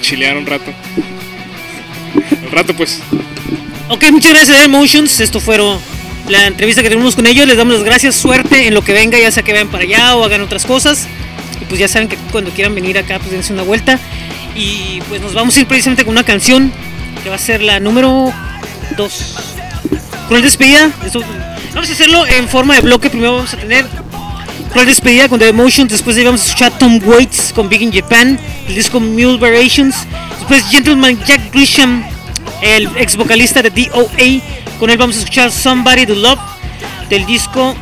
[0.00, 0.72] chilear un rato.
[2.44, 3.00] Un rato pues.
[3.88, 5.20] Ok, muchas gracias a Emotions.
[5.20, 5.80] Esto fueron
[6.28, 7.46] la entrevista que tenemos con ellos.
[7.46, 10.16] Les damos las gracias, suerte en lo que venga, ya sea que vayan para allá
[10.16, 11.06] o hagan otras cosas.
[11.60, 13.98] Y pues ya saben que cuando quieran venir acá, pues dense una vuelta.
[14.54, 16.72] Y pues nos vamos a ir precisamente con una canción
[17.22, 18.32] que va a ser la número
[18.96, 19.34] 2.
[20.28, 20.90] Cruel despedida.
[21.04, 21.22] Esto-
[21.74, 23.10] vamos a hacerlo en forma de bloque.
[23.10, 23.86] Primero vamos a tener
[24.72, 25.90] Cruel despedida con The Emotions.
[25.90, 28.38] Después vamos a escuchar Tom Waits con Big in Japan.
[28.68, 29.94] El disco Mule Variations.
[30.38, 32.04] Después Gentleman Jack Grisham,
[32.62, 34.42] el ex vocalista de DOA.
[34.78, 36.38] Con él vamos a escuchar Somebody to Love
[37.08, 37.74] del disco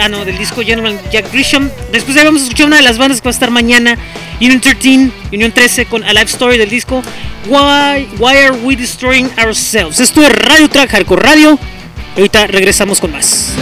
[0.00, 1.70] ah, no, del disco Gentleman Jack Grisham.
[1.92, 3.96] Después de ahí vamos a escuchar una de las bandas que va a estar mañana,
[4.40, 7.02] Union 13, Union 13 con A Life Story del disco
[7.46, 10.00] Why, Why Are We Destroying Ourselves.
[10.00, 11.58] Esto es Radio Track Hardcore Radio.
[12.16, 13.54] Ahorita regresamos con más.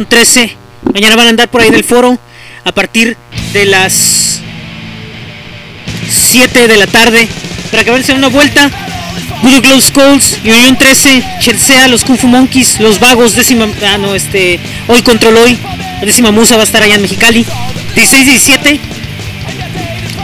[0.00, 0.56] Unión 13.
[0.94, 2.18] Mañana van a andar por ahí en el foro
[2.64, 3.18] a partir
[3.52, 4.40] de las
[6.08, 7.28] 7 de la tarde
[7.70, 8.70] para que vayan una vuelta.
[9.42, 14.14] Glow Skulls y Unión 13, Chelsea, los Kung Fu Monkeys, los Vagos, décima, ah no,
[14.14, 14.58] este,
[14.88, 15.58] hoy Control Hoy,
[16.00, 17.44] la décima musa va a estar allá en Mexicali,
[17.94, 18.80] 16 17.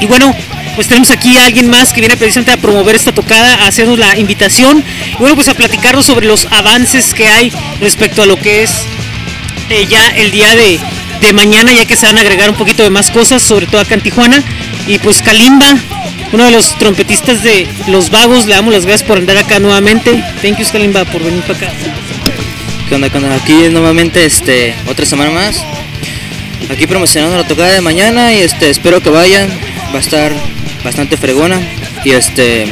[0.01, 0.35] Y bueno,
[0.75, 3.99] pues tenemos aquí a alguien más que viene precisamente a promover esta tocada, a hacernos
[3.99, 4.83] la invitación,
[5.13, 8.71] y bueno, pues a platicarnos sobre los avances que hay respecto a lo que es
[9.71, 10.79] eh, ya el día de,
[11.21, 13.81] de mañana, ya que se van a agregar un poquito de más cosas, sobre todo
[13.81, 14.43] acá en Tijuana.
[14.87, 15.75] Y pues Kalimba,
[16.33, 20.23] uno de los trompetistas de Los Vagos, le damos las gracias por andar acá nuevamente.
[20.43, 21.73] Thank you Kalimba por venir para acá.
[22.89, 23.35] ¿Qué onda, qué onda?
[23.35, 25.65] Aquí nuevamente este, otra semana más.
[26.71, 29.49] Aquí promocionando la tocada de mañana y este espero que vayan.
[29.93, 30.33] Va a estar
[30.85, 31.61] bastante fregona.
[32.05, 32.67] Y este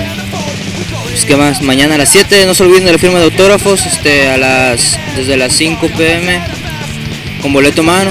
[1.15, 3.87] pues qué más, mañana a las 7 no se olviden de la firma de autógrafos,
[3.87, 6.41] este a las desde las 5 pm
[7.45, 8.11] con boleto a mano.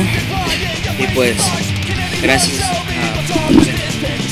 [0.99, 1.35] Y pues
[2.21, 2.59] gracias.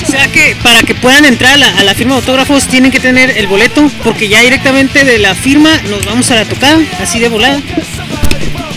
[0.06, 2.92] O sea que para que puedan entrar a la, a la firma de autógrafos tienen
[2.92, 6.78] que tener el boleto, porque ya directamente de la firma nos vamos a la tocada,
[7.00, 7.60] así de volada.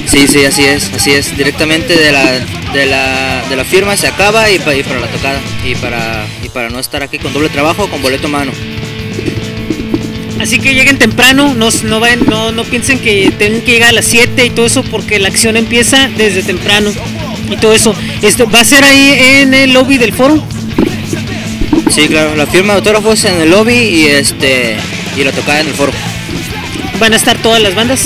[0.08, 1.38] Sí, sí, así es, así es.
[1.38, 2.40] Directamente de la,
[2.74, 5.40] de la, de la firma se acaba y, pa- y para la tocada.
[5.64, 8.52] Y para, y para no estar aquí con doble trabajo, con boleto a mano.
[10.40, 13.94] Así que lleguen temprano, no, no, vayan- no, no piensen que tienen que llegar a
[13.94, 16.92] las 7 y todo eso, porque la acción empieza desde temprano
[17.50, 17.96] y todo eso.
[18.22, 20.44] Esto va a ser ahí en el lobby del foro.
[21.90, 24.76] Sí, claro, la firma de autógrafos en el lobby y este
[25.18, 25.94] y la tocada en el foro.
[27.00, 28.02] Van a estar todas las bandas.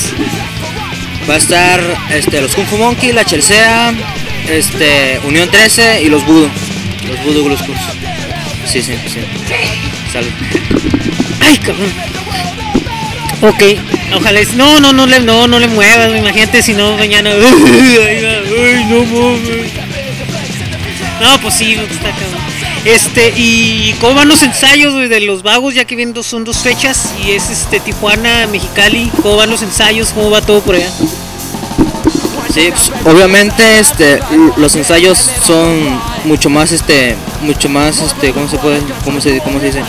[1.29, 1.81] Va a estar
[2.11, 3.93] este, los Kung Fu Monkey, la Chelsea,
[4.49, 6.49] este, Unión 13 y los Voodoo.
[7.07, 7.79] Los Voodoo Blues Clubs.
[8.65, 9.19] Sí, sí, sí.
[10.13, 10.29] Salud.
[11.41, 11.91] Ay, cabrón.
[13.41, 13.63] Ok,
[14.15, 14.53] ojalá es.
[14.55, 17.31] No, no, no le, no, no le muevas, imagínate si no mañana.
[17.33, 19.71] Ay, no mames.
[21.21, 22.39] No, pues sí, está cabrón.
[22.85, 27.13] Este, y cómo van los ensayos de los vagos, ya que viendo son dos fechas
[27.25, 30.89] y es este Tijuana, Mexicali, cómo van los ensayos, cómo va todo por allá.
[32.53, 34.19] Sí, pues, obviamente este
[34.57, 39.59] los ensayos son mucho más este mucho más este ¿cómo se puede cómo se cómo
[39.59, 39.83] se dice?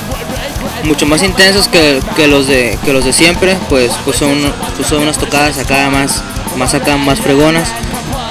[0.84, 4.88] Mucho más intensos que, que los de que los de siempre, pues pues son pues
[4.88, 6.22] son unas tocadas acá más
[6.56, 7.68] más acá más fregonas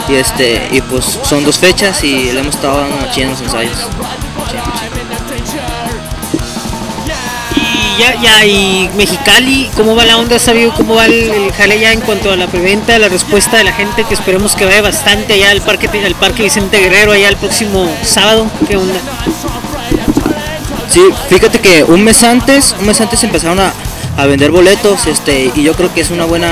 [0.08, 3.42] y este y pues son dos fechas y le hemos estado dando machín en los
[3.42, 3.78] ensayos.
[7.56, 10.38] Y ya, ya, y Mexicali, ¿cómo va la onda?
[10.38, 13.58] ¿Has sabido cómo va el, el jale ya en cuanto a la preventa, la respuesta
[13.58, 14.04] de la gente?
[14.06, 17.90] Que esperemos que vaya bastante allá al parque, al parque Vicente Guerrero, allá el próximo
[18.04, 18.48] sábado.
[18.68, 19.00] ¿Qué onda?
[20.90, 23.72] Sí, fíjate que un mes antes, un mes antes empezaron a,
[24.18, 26.52] a vender boletos, este, y yo creo que es una buena,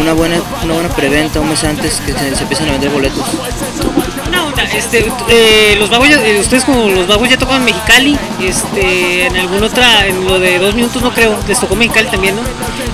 [0.00, 3.24] una buena, una buena preventa un mes antes que se, se empiezan a vender boletos.
[4.76, 9.66] Este, eh, los ya- eh, ustedes como los vagos ya tocan Mexicali, este, en alguna
[9.66, 12.42] otra, en lo de dos minutos no creo, les tocó Mexicali también, ¿no?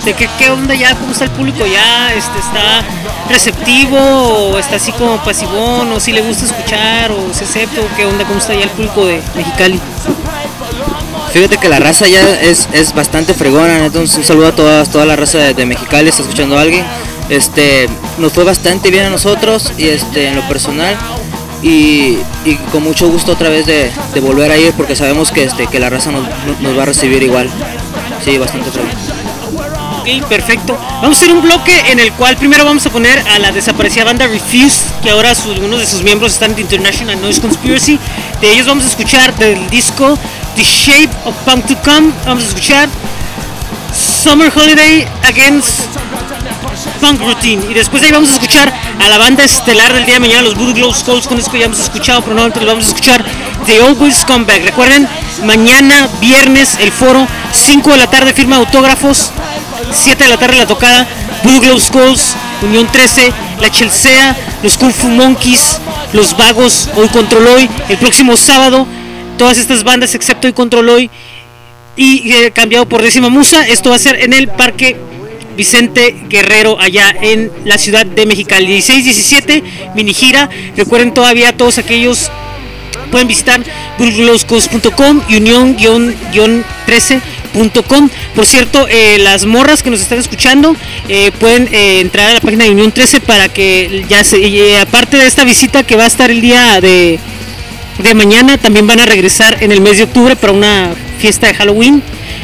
[0.05, 0.95] ¿De qué, qué onda ya?
[0.95, 2.13] ¿Cómo está el público ya?
[2.15, 2.85] Este, ¿Está
[3.29, 8.07] receptivo o está así como pasivón o si le gusta escuchar o se acepta qué
[8.07, 8.25] onda?
[8.25, 9.81] ¿Cómo está ya el público de Mexicali?
[11.35, 15.05] Fíjate que la raza ya es, es bastante fregona, entonces un saludo a toda, toda
[15.05, 16.85] la raza de, de Mexicali, está escuchando a alguien.
[17.29, 17.89] Este,
[18.19, 20.97] nos fue bastante bien a nosotros y este, en lo personal
[21.61, 22.19] y,
[22.71, 23.91] con mucho gusto otra vez de,
[24.21, 27.51] volver a ir porque sabemos que, este, que la raza nos, va a recibir igual.
[28.25, 28.93] Sí, bastante fregón.
[30.29, 30.79] Perfecto.
[31.01, 34.05] Vamos a hacer un bloque en el cual primero vamos a poner a la desaparecida
[34.05, 37.99] banda Refuse, que ahora algunos de sus miembros están The International Noise Conspiracy.
[38.41, 40.19] De ellos vamos a escuchar del disco
[40.57, 42.13] The Shape of Punk to Come.
[42.27, 42.89] Vamos a escuchar
[43.95, 45.87] Summer Holiday Against
[47.01, 47.65] Punk Routine.
[47.71, 50.43] Y después de ahí vamos a escuchar a la banda estelar del día de mañana,
[50.43, 53.25] los Voodoo Glow Skulls, con disco ya hemos escuchado, pero no, entonces vamos a escuchar
[53.67, 54.65] The Always Come Back.
[54.65, 55.09] Recuerden,
[55.45, 59.31] mañana viernes el foro, 5 de la tarde firma de autógrafos,
[59.93, 61.07] 7 de la tarde la tocada,
[61.43, 62.15] Voodoo Glow
[62.63, 65.79] Unión 13, La Chelsea, los Kung Fu Monkeys,
[66.13, 68.87] Los Vagos, Hoy Control Hoy, el próximo sábado,
[69.39, 71.11] todas estas bandas excepto Hoy Control Hoy
[71.97, 73.67] y eh, cambiado por décima musa.
[73.67, 74.97] Esto va a ser en el Parque
[75.57, 78.79] Vicente Guerrero, allá en la ciudad de Mexicali.
[78.79, 80.49] 16-17, mini gira.
[80.77, 82.31] Recuerden todavía todos aquellos
[83.11, 83.63] pueden visitar
[83.99, 85.37] burgloscos.com y
[87.55, 88.11] unión-13.com.
[88.35, 90.77] Por cierto, eh, las morras que nos están escuchando
[91.09, 95.17] eh, pueden eh, entrar a la página de Unión 13 para que ya se, aparte
[95.17, 97.19] de esta visita que va a estar el día de,
[97.99, 101.55] de mañana, también van a regresar en el mes de octubre para una fiesta de
[101.55, 102.03] Halloween.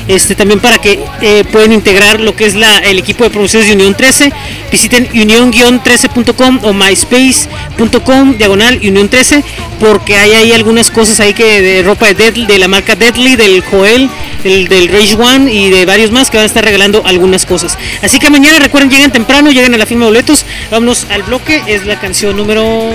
[0.09, 3.75] Este, también para que eh, integrar lo que es la, el equipo de promociones de
[3.75, 4.33] Unión 13.
[4.73, 9.45] Visiten unión-13.com o myspace.com diagonal Unión 13
[9.79, 13.37] porque hay ahí algunas cosas ahí que de ropa de, Deadly- de la marca Deadly,
[13.37, 14.11] del Joel,
[14.43, 17.79] del, del Rage One y de varios más que van a estar regalando algunas cosas.
[18.03, 20.45] Así que mañana recuerden, lleguen temprano, lleguen a la firma de boletos.
[20.71, 22.91] Vámonos al bloque, es la canción número...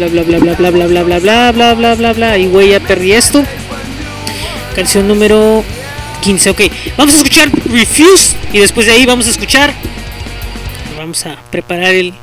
[0.00, 2.46] mm, Bla bla bla bla bla bla bla bla bla bla bla bla bla y
[2.46, 3.44] güey ya perdí esto.
[4.74, 5.62] Canción número
[6.22, 6.60] 15, ok.
[6.96, 9.74] Vamos a escuchar Refuse y después de ahí vamos a escuchar.
[10.96, 12.14] Vamos a preparar el.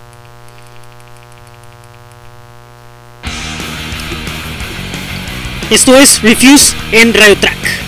[5.70, 7.87] Esto es Refuse en Radio Track.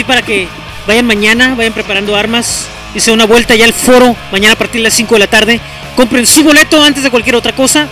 [0.00, 0.48] Así para que
[0.86, 2.66] vayan mañana, vayan preparando armas.
[2.94, 5.26] Y se una vuelta ya al foro mañana a partir de las 5 de la
[5.26, 5.60] tarde.
[5.94, 7.86] Compren su boleto antes de cualquier otra cosa.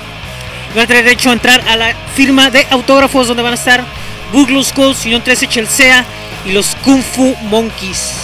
[0.74, 3.84] Van a tener derecho a entrar a la firma de autógrafos donde van a estar
[4.32, 6.02] Glow Skulls, Unión 13 Chelsea
[6.46, 8.14] y los Kung Fu Monkeys.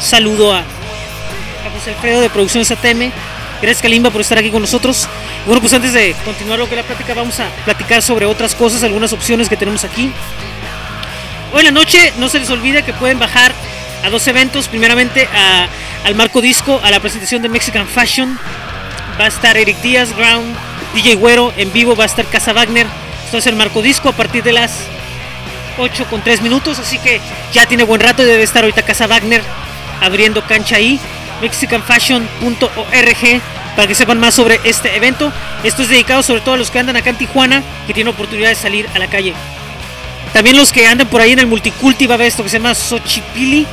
[0.00, 3.12] Saludo a, a José Alfredo de Producciones ATM.
[3.60, 5.06] Gracias Kalimba por estar aquí con nosotros.
[5.44, 8.82] Bueno, pues antes de continuar lo que la plática, vamos a platicar sobre otras cosas,
[8.82, 10.10] algunas opciones que tenemos aquí.
[11.56, 13.54] Hoy en la noche no se les olvide que pueden bajar
[14.04, 14.68] a dos eventos.
[14.68, 15.26] Primeramente
[16.04, 18.38] al Marco Disco, a la presentación de Mexican Fashion.
[19.18, 20.54] Va a estar Eric Díaz, Ground,
[20.94, 22.86] DJ Güero en vivo, va a estar Casa Wagner.
[23.24, 24.80] Esto es el Marco Disco a partir de las
[25.78, 26.78] 8 con 3 minutos.
[26.78, 27.22] Así que
[27.54, 29.40] ya tiene buen rato y debe estar ahorita Casa Wagner
[30.02, 31.00] abriendo cancha ahí.
[31.40, 33.40] mexicanfashion.org
[33.74, 35.32] para que sepan más sobre este evento.
[35.64, 38.50] Esto es dedicado sobre todo a los que andan acá en Tijuana que tienen oportunidad
[38.50, 39.32] de salir a la calle.
[40.36, 42.58] También los que andan por ahí en el Multiculti va a haber esto que se
[42.58, 43.66] llama Xochipili.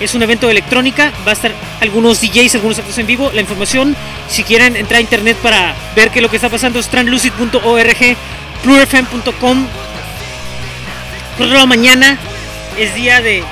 [0.00, 1.12] Es un evento de electrónica.
[1.26, 1.52] Va a estar
[1.82, 3.30] algunos DJs, algunos actos en vivo.
[3.34, 3.94] La información,
[4.26, 8.16] si quieren entrar a internet para ver qué es lo que está pasando, es translucid.org,
[8.62, 9.66] plurfm.com.
[11.36, 12.16] Por mañana
[12.78, 13.44] es día de.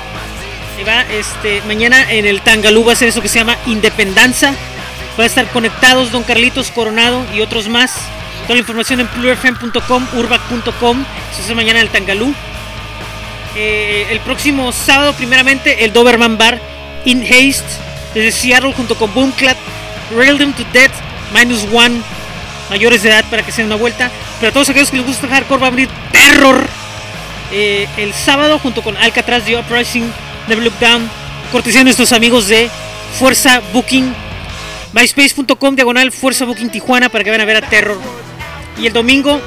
[0.87, 4.55] Va, este, mañana en el Tangalú va a ser eso que se llama Independanza.
[5.19, 7.99] Va a estar conectados Don Carlitos Coronado y otros más.
[8.47, 11.05] Toda la información en plurfm.com, urbac.com.
[11.33, 12.33] Eso es mañana en el Tangalú.
[13.57, 16.61] Eh, el próximo sábado, primeramente, el Doberman Bar
[17.03, 17.65] in Haste
[18.13, 19.57] desde Seattle junto con Boomclap,
[20.15, 20.93] Rail Them to Death,
[21.33, 22.01] Minus One,
[22.69, 24.09] mayores de edad para que se den una vuelta.
[24.39, 26.65] Pero a todos aquellos que les gusta hardcore va a abrir Terror
[27.51, 30.09] eh, el sábado junto con Alcatraz, The Uprising,
[30.47, 31.09] Never Look Down,
[31.51, 32.69] cortesía de nuestros amigos de
[33.19, 34.13] Fuerza Booking,
[34.93, 38.26] myspace.com diagonal Fuerza Booking Tijuana para que vayan a ver a Terror.
[38.79, 39.41] Y el domingo,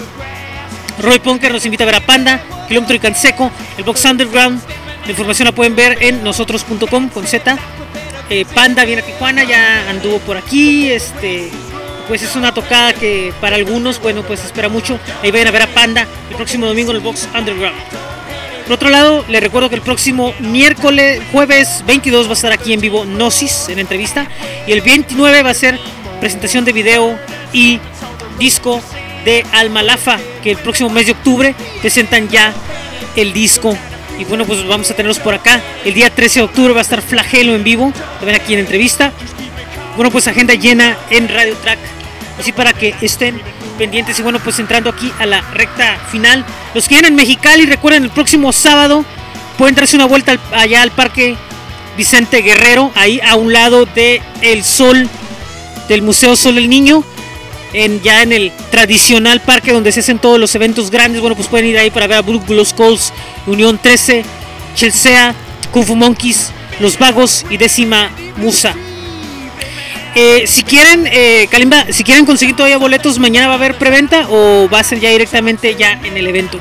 [0.99, 4.61] Roy Punker nos invita a ver a Panda, Kilómetro y Canseco, el Box Underground.
[5.05, 7.57] La información la pueden ver en nosotros.com con Z.
[8.29, 10.91] Eh, Panda viene a Tijuana, ya anduvo por aquí.
[10.91, 11.51] Este,
[12.09, 14.99] pues es una tocada que para algunos, bueno, pues espera mucho.
[15.23, 17.79] Ahí vayan a ver a Panda el próximo domingo en el Box Underground.
[18.65, 22.73] Por otro lado, les recuerdo que el próximo miércoles, jueves 22 va a estar aquí
[22.73, 24.29] en vivo Gnosis en entrevista.
[24.67, 25.79] Y el 29 va a ser
[26.21, 27.19] presentación de video
[27.53, 27.81] y
[28.39, 28.81] disco
[29.25, 32.53] de Almalafa, que el próximo mes de octubre presentan ya
[33.17, 33.77] el disco.
[34.19, 35.61] Y bueno, pues vamos a tenerlos por acá.
[35.85, 39.13] El día 13 de octubre va a estar Flagelo en vivo, también aquí en entrevista.
[39.97, 41.79] Bueno, pues agenda llena en Radio Track.
[42.39, 43.41] Así para que estén
[43.79, 46.45] pendientes y bueno, pues entrando aquí a la recta final.
[46.75, 49.05] Los que vienen en Mexicali, recuerden el próximo sábado
[49.59, 51.37] pueden darse una vuelta al- allá al Parque
[51.97, 55.09] Vicente Guerrero, ahí a un lado de El Sol,
[55.89, 57.05] del Museo Sol del Niño,
[57.73, 61.21] en, ya en el tradicional parque donde se hacen todos los eventos grandes.
[61.21, 63.13] Bueno, pues pueden ir ahí para ver a Blue Skulls,
[63.47, 64.25] Unión 13,
[64.75, 65.35] Chelsea,
[65.73, 68.75] Kung Fu Monkeys, Los Vagos y Décima Musa.
[70.15, 74.27] Eh, si quieren, eh, Kalimba, si quieren conseguir todavía boletos, mañana va a haber preventa
[74.29, 76.59] o va a ser ya directamente ya en el evento.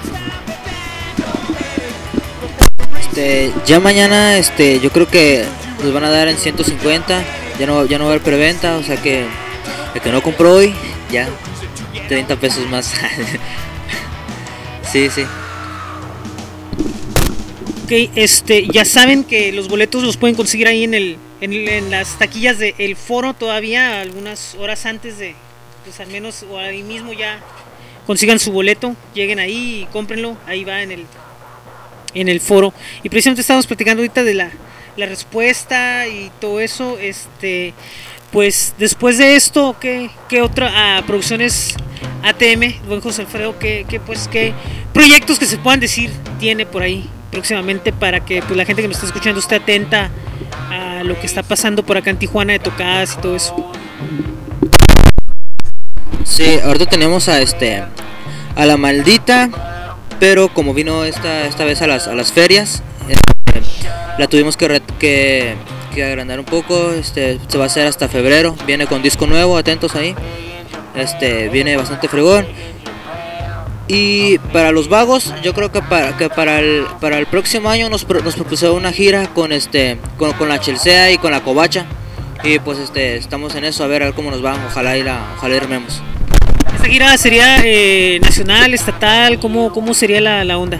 [3.01, 5.43] Este, ya mañana, este, yo creo que
[5.83, 7.23] nos van a dar en 150.
[7.59, 9.25] Ya no, ya no va a haber preventa, o sea que
[9.93, 10.73] el que no compró hoy,
[11.11, 11.27] ya
[12.07, 12.93] 30 pesos más.
[14.91, 15.23] sí, sí.
[17.83, 21.89] Ok, este, ya saben que los boletos los pueden conseguir ahí en el, en, en
[21.89, 25.35] las taquillas del foro todavía, algunas horas antes de,
[25.83, 27.39] pues al menos o ahí mismo ya
[28.05, 31.05] consigan su boleto, lleguen ahí y cómprenlo, ahí va en el,
[32.13, 32.73] en el foro.
[33.03, 34.51] Y precisamente estamos platicando ahorita de la,
[34.97, 37.73] la respuesta y todo eso, este,
[38.31, 41.75] pues después de esto, ¿qué, qué otra ah, producciones
[42.23, 44.53] ATM, buen José Alfredo, qué, qué, pues qué
[44.93, 48.87] proyectos que se puedan decir tiene por ahí próximamente para que pues, la gente que
[48.87, 50.09] nos está escuchando esté atenta
[50.69, 53.71] a lo que está pasando por acá en Tijuana de tocadas y todo eso.
[56.23, 57.83] Sí, ahorita tenemos a este
[58.55, 59.49] a la maldita,
[60.19, 63.61] pero como vino esta esta vez a las, a las ferias, este,
[64.17, 65.55] la tuvimos que, que
[65.89, 69.57] que agrandar un poco, este se va a hacer hasta febrero, viene con disco nuevo,
[69.57, 70.15] atentos ahí.
[70.95, 72.47] Este viene bastante fregón.
[73.87, 77.89] Y para los vagos, yo creo que para que para el para el próximo año
[77.89, 81.41] nos, pro- nos propuso una gira con este con, con la Chelsea y con la
[81.41, 81.85] Covacha.
[82.43, 85.03] Y pues este estamos en eso a ver, a ver cómo nos va, ojalá y
[85.03, 86.01] la ojalá y rememos.
[86.75, 89.39] ¿Esta gira sería eh, nacional, estatal?
[89.39, 90.79] ¿Cómo, cómo sería la, la onda?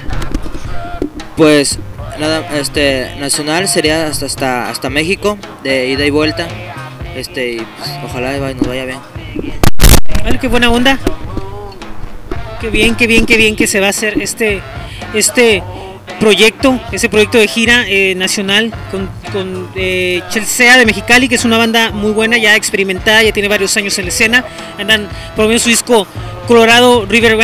[1.36, 1.80] Pues
[2.20, 6.48] nada, este nacional sería hasta hasta hasta México de ida y vuelta.
[7.16, 9.00] Este y pues, ojalá nos vaya bien.
[10.24, 11.00] Vale, qué buena onda.
[12.62, 14.62] Qué bien, qué bien, qué bien que se va a hacer este,
[15.14, 15.64] este
[16.20, 21.46] proyecto, ese proyecto de gira eh, nacional con, con eh, Chelsea de Mexicali, que es
[21.46, 24.46] una banda muy buena, ya experimentada, ya tiene varios años en la escena.
[24.78, 26.06] Andan promoviendo su disco
[26.48, 27.38] Colorado River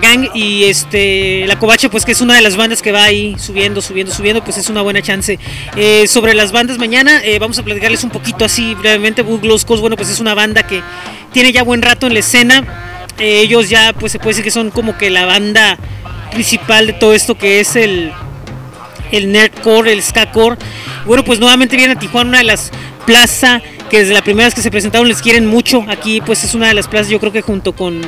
[0.00, 0.28] Gang.
[0.34, 3.80] Y este la Covacha pues que es una de las bandas que va ahí subiendo,
[3.80, 5.38] subiendo, subiendo, pues es una buena chance.
[5.76, 9.24] Eh, sobre las bandas mañana eh, vamos a platicarles un poquito así brevemente.
[9.24, 10.82] Coast, bueno pues es una banda que
[11.32, 12.64] tiene ya buen rato en la escena.
[13.18, 15.78] Eh, ellos ya pues se puede decir que son como que la banda
[16.32, 18.12] principal de todo esto que es el
[19.12, 20.56] el nerdcore, el skacore.
[21.04, 22.72] Bueno, pues nuevamente viene a Tijuana, una de las
[23.06, 25.84] plazas que desde la primera vez que se presentaron les quieren mucho.
[25.88, 28.00] Aquí pues es una de las plazas, yo creo que junto con,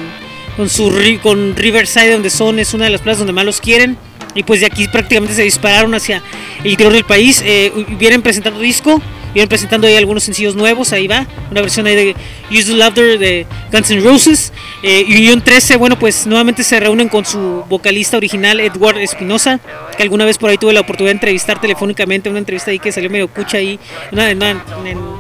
[0.59, 3.97] con, su, con Riverside, donde son, es una de las plazas donde más los quieren.
[4.35, 6.21] Y pues de aquí prácticamente se dispararon hacia
[6.65, 7.41] el interior del país.
[7.47, 9.01] Eh, vienen presentando disco,
[9.35, 11.27] vienen presentando ahí algunos sencillos nuevos, ahí va.
[11.51, 12.17] Una versión ahí de
[12.51, 14.53] Use the Laughter de Guns N' Roses.
[14.83, 19.61] Eh, Unión 13, bueno, pues nuevamente se reúnen con su vocalista original, Edward Espinosa,
[19.97, 22.93] que alguna vez por ahí tuve la oportunidad de entrevistar telefónicamente, una entrevista ahí que
[22.93, 23.79] salió medio cucha ahí,
[24.13, 24.65] en una,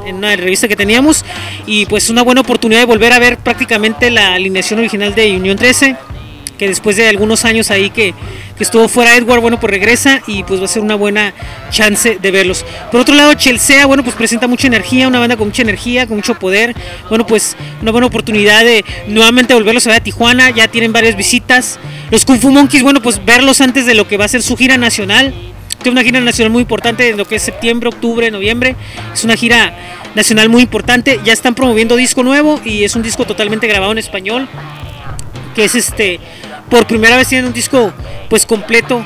[0.06, 1.24] en una revista que teníamos.
[1.66, 5.56] Y pues una buena oportunidad de volver a ver prácticamente la alineación original de Unión
[5.56, 5.97] 13
[6.59, 8.14] que después de algunos años ahí que,
[8.59, 11.32] estuvo fuera Edward, bueno, pues regresa y pues va a ser una buena
[11.70, 12.64] chance de verlos.
[12.90, 16.16] Por otro lado, Chelsea, bueno, pues presenta mucha energía, una banda con mucha energía, con
[16.16, 16.74] mucho poder,
[17.09, 21.16] bueno, pues una buena oportunidad de nuevamente volverlos a ver a Tijuana, ya tienen varias
[21.16, 21.78] visitas.
[22.10, 24.56] Los Kung Fu Monkeys, bueno, pues verlos antes de lo que va a ser su
[24.56, 25.32] gira nacional.
[25.80, 28.74] Tiene una gira nacional muy importante en lo que es septiembre, octubre, noviembre.
[29.14, 29.72] Es una gira
[30.16, 31.20] nacional muy importante.
[31.24, 34.48] Ya están promoviendo disco nuevo y es un disco totalmente grabado en español
[35.59, 36.20] que es este
[36.70, 37.93] por primera vez tienen un disco
[38.28, 39.03] pues completo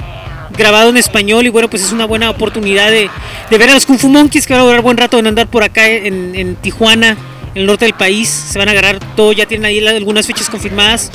[0.56, 3.08] grabado en español y bueno pues es una buena oportunidad de,
[3.50, 5.62] ver a los Kung Fu Monkeys que van a durar buen rato en andar por
[5.62, 7.16] acá en, Tijuana
[7.54, 10.48] en el norte del país se van a agarrar todo ya tienen ahí algunas fechas
[10.50, 11.10] confirmadas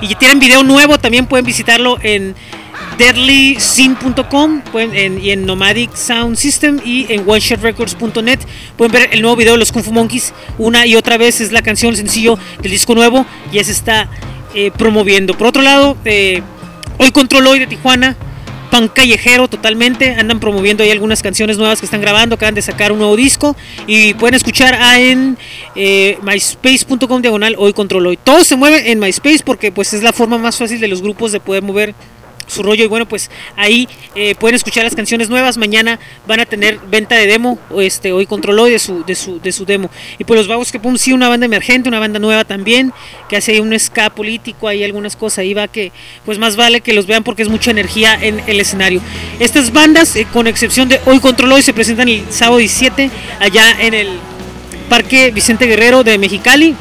[0.00, 2.34] y tienen video nuevo también pueden visitarlo en
[2.96, 4.62] deadlyscene.com
[5.22, 8.40] y en Nomadic Sound System y en oneshotrecords.net
[8.76, 11.50] pueden ver el nuevo video de los Kung Fu Monkeys una y otra vez es
[11.50, 14.08] la canción el sencillo del disco nuevo ya se está
[14.54, 15.34] eh, promoviendo.
[15.34, 16.42] Por otro lado eh,
[16.98, 18.16] hoy control hoy de Tijuana
[18.70, 22.92] pan callejero totalmente andan promoviendo ahí algunas canciones nuevas que están grabando acaban de sacar
[22.92, 23.56] un nuevo disco
[23.86, 25.36] y pueden escuchar en
[25.74, 28.16] eh, myspace.com diagonal hoy control hoy.
[28.16, 31.32] Todo se mueve en myspace porque pues es la forma más fácil de los grupos
[31.32, 31.94] de poder mover
[32.50, 35.56] su rollo y bueno pues ahí eh, pueden escuchar las canciones nuevas.
[35.56, 39.52] Mañana van a tener venta de demo este hoy controló de su de su de
[39.52, 39.90] su demo.
[40.18, 42.92] Y pues los vagos que pum sí una banda emergente una banda nueva también
[43.28, 45.92] que hace ahí un ska político hay algunas cosas ahí va que
[46.24, 49.00] pues más vale que los vean porque es mucha energía en el escenario.
[49.38, 53.76] Estas bandas eh, con excepción de hoy controló y se presentan el sábado 17 allá
[53.80, 54.08] en el
[54.88, 56.74] Parque Vicente Guerrero de Mexicali.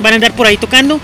[0.00, 1.00] Van a andar por ahí tocando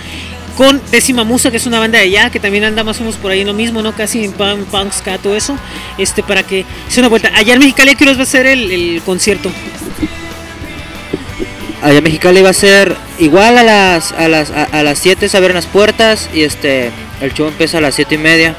[0.56, 3.16] con Décima Musa, que es una banda de allá, que también anda más o menos
[3.16, 3.94] por ahí lo mismo, ¿no?
[3.94, 5.56] Casi en punk, punk, ska, todo eso,
[5.98, 7.30] este, para que se una vuelta.
[7.34, 9.50] Allá en Mexicali, ¿a qué horas va a ser el, concierto?
[11.82, 15.36] Allá en Mexicali va a ser igual a las a las a, las 7 se
[15.36, 16.90] abren las puertas y este
[17.20, 18.56] el show empieza a las 7 y media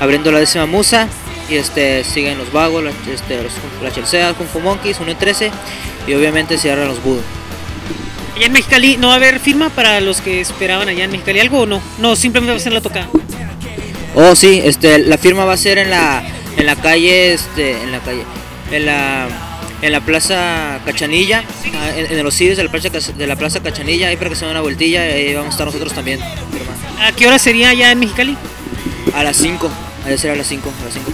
[0.00, 1.08] abriendo la décima musa
[1.48, 3.52] y este siguen los vagos, este, los,
[3.82, 5.50] la Chelsea, Kung Monkeys, 1 y 13
[6.06, 7.22] y obviamente cierran los Budo.
[8.38, 11.40] Allá en Mexicali, ¿no va a haber firma para los que esperaban allá en Mexicali?
[11.40, 11.82] ¿Algo o no?
[11.98, 13.08] No, simplemente va a ser la tocada.
[14.14, 16.22] Oh sí, este la firma va a ser en la
[16.56, 18.22] en la calle este en la calle
[18.70, 19.26] en la
[19.82, 21.42] en la plaza Cachanilla,
[21.74, 24.36] ah, en, en los CIDES de la plaza de la plaza Cachanilla, ahí para que
[24.36, 26.20] se den una vueltilla, ahí vamos a estar nosotros también.
[27.00, 28.36] ¿A qué hora sería allá en Mexicali?
[29.16, 29.68] A las 5,
[30.06, 31.10] ahí será a las 5, a las 5.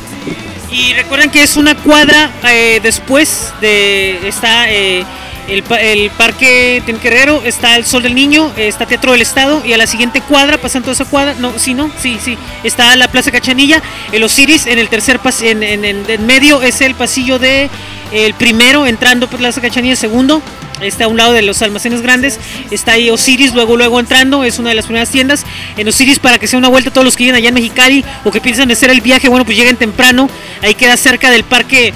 [0.73, 5.07] Y recuerden que es una cuadra eh, después de está eh,
[5.49, 9.77] el, el Parque Tenquerrero, está el Sol del Niño, está Teatro del Estado y a
[9.79, 13.83] la siguiente cuadra, pasando esa cuadra, no, sí, no, sí, sí, está la Plaza Cachanilla,
[14.13, 17.69] el Osiris en el tercer pas en, en, en- en medio es el pasillo de
[18.13, 20.41] el primero entrando por Plaza Cachanilla, segundo
[20.81, 22.39] está a un lado de los almacenes grandes,
[22.71, 25.45] está ahí Osiris, luego luego entrando, es una de las primeras tiendas,
[25.77, 28.31] en Osiris para que sea una vuelta todos los que lleguen allá en Mexicali o
[28.31, 30.29] que piensan hacer el viaje, bueno pues lleguen temprano,
[30.63, 31.93] ahí queda cerca del parque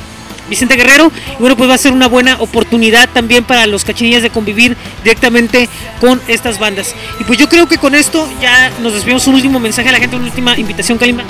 [0.48, 4.22] Vicente Guerrero, y bueno pues va a ser una buena oportunidad también para los cachinillas
[4.22, 5.68] de convivir directamente
[6.00, 6.94] con estas bandas.
[7.20, 9.98] Y pues yo creo que con esto ya nos despedimos un último mensaje a la
[9.98, 11.24] gente, una última invitación, Kalimba.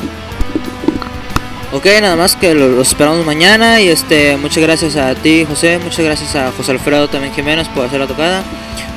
[1.70, 5.78] Ok, nada más que lo- los esperamos mañana y este muchas gracias a ti José,
[5.78, 8.42] muchas gracias a José Alfredo también Jiménez por hacer la tocada,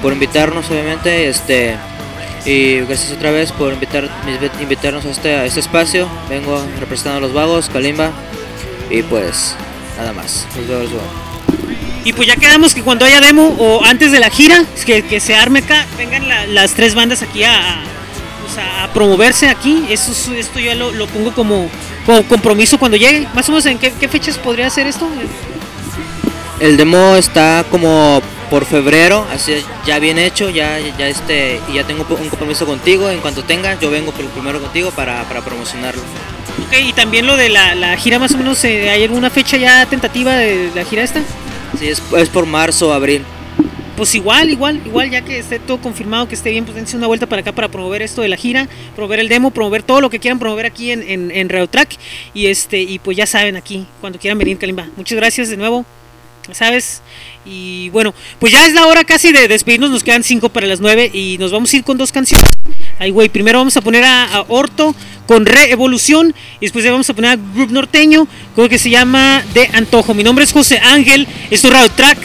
[0.02, 1.76] por invitarnos obviamente, este
[2.46, 4.10] y gracias otra vez por invitar
[4.62, 6.08] invitarnos a este, a este espacio.
[6.30, 8.12] Vengo representando a los vagos, Kalimba
[8.90, 9.54] y pues
[10.02, 10.48] nada más.
[10.68, 10.82] Veo.
[12.04, 15.20] Y pues ya quedamos que cuando haya demo o antes de la gira, que, que
[15.20, 17.84] se arme acá, vengan la- las tres bandas aquí a, a-
[18.42, 19.86] pues, a promoverse aquí.
[19.90, 21.70] Eso, es- esto ya lo, lo pongo como,
[22.06, 23.28] con compromiso cuando llegue.
[23.36, 25.08] Más o menos en qué, qué fechas podría ser esto.
[26.60, 31.84] El demo está como por febrero, así ya bien hecho, ya, ya este, y ya
[31.86, 33.10] tengo un compromiso contigo.
[33.10, 36.02] En cuanto tenga, yo vengo primero contigo para, para promocionarlo.
[36.60, 39.58] Ok, y también lo de la, la gira más o menos, eh, ¿hay alguna fecha
[39.58, 41.22] ya tentativa de la gira esta?
[41.80, 43.24] Sí, es, es por marzo o abril.
[43.98, 47.08] Pues igual, igual, igual, ya que esté todo confirmado, que esté bien, pues dense una
[47.08, 50.10] vuelta para acá para promover esto de la gira, promover el demo, promover todo lo
[50.10, 51.98] que quieran promover aquí en, en, en Reotrack.
[52.34, 54.88] Y este, y pues ya saben aquí, cuando quieran venir, Kalimba.
[54.96, 55.86] Muchas gracias de nuevo.
[56.52, 57.04] ¿Sabes?
[57.46, 60.80] Y bueno, pues ya es la hora casi de despedirnos, nos quedan cinco para las
[60.80, 62.50] nueve y nos vamos a ir con dos canciones.
[62.98, 64.96] Ay, güey, primero vamos a poner a, a Orto
[65.28, 68.90] con Reevolución y después ya vamos a poner a Group Norteño con el que se
[68.90, 70.14] llama De Antojo.
[70.14, 72.18] Mi nombre es José Ángel, esto es Radio Track.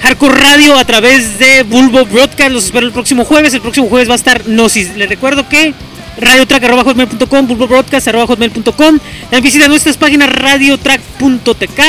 [0.00, 2.52] Hardcore Radio a través de Bulbo Broadcast.
[2.52, 3.52] Los espero el próximo jueves.
[3.54, 4.96] El próximo jueves va a estar Gnosis.
[4.96, 5.74] Les recuerdo que
[6.20, 8.72] radiotrack.hotmail.com, bulbobroadcast.hotmail.com.
[8.72, 11.80] También visiten nuestras páginas radiotrack.tk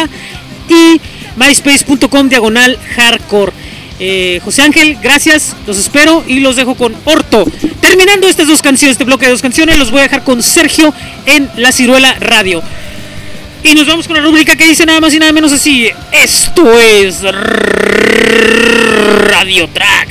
[0.70, 1.02] y
[1.36, 3.54] myspace.com diagonal hardcore.
[4.00, 7.44] Eh, José Ángel, gracias, los espero y los dejo con Orto.
[7.82, 10.94] Terminando estas dos canciones, este bloque de dos canciones, los voy a dejar con Sergio
[11.26, 12.64] en La Ciruela Radio.
[13.62, 15.90] Y nos vamos con la rúbrica que dice nada más y nada menos así.
[16.14, 17.22] Esto es
[19.28, 20.08] Radio Track.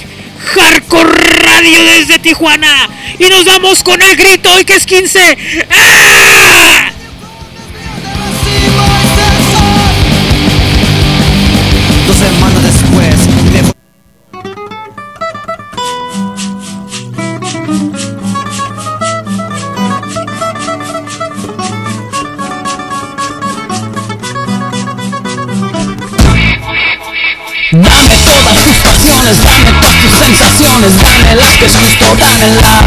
[0.54, 1.12] Hardcore
[1.44, 2.90] Radio desde Tijuana.
[3.18, 5.38] Y nos vamos con el grito hoy que es 15.
[5.70, 6.92] ¡Ah!
[29.36, 32.84] Dame todas tus sensaciones, dame las que justo, dámelas.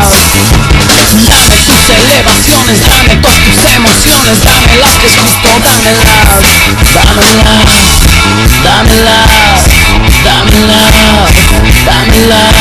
[1.28, 6.42] Dame tus elevaciones, dame todas tus emociones, dame las que es justo, dámelas.
[8.64, 9.30] Dámelas,
[10.24, 10.94] dámelas,
[11.86, 12.54] dámelas,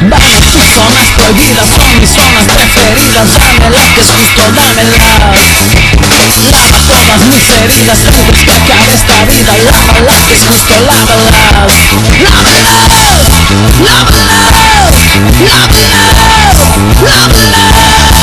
[0.00, 0.55] dámelas.
[0.76, 5.00] Zonas prohibidas, son mis zonas preferidas, dame las que justo, dámelas.
[6.52, 11.52] Lava todas mis heridas antes que acabe esta vida Lava las que es justo, lávalas
[12.28, 13.00] Lávalas,
[14.28, 14.92] lávalas,
[15.46, 16.20] lávalas,
[17.02, 18.15] lávalas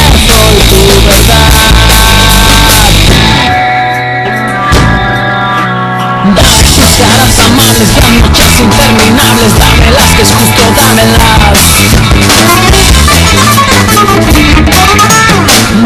[1.07, 1.47] verdad
[6.35, 8.29] Dame tus caras amables, las.
[8.29, 11.17] Noches interminables Dame las que es justo, dámelas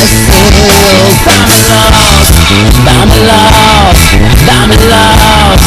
[2.84, 3.98] Dámelos,
[4.46, 5.60] dámelos, dámelos,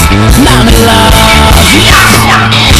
[0.46, 1.54] dámelos
[1.86, 2.73] yeah, yeah.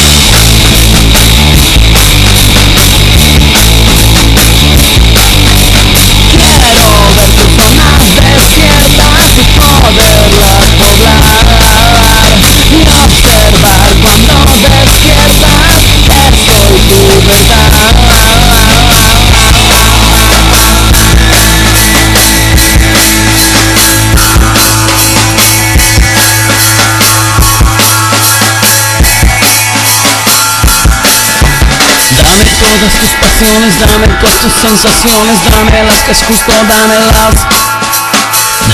[32.84, 37.34] Todas tus pasiones, dame todas tus sensaciones, dame las que es justo, dámelas.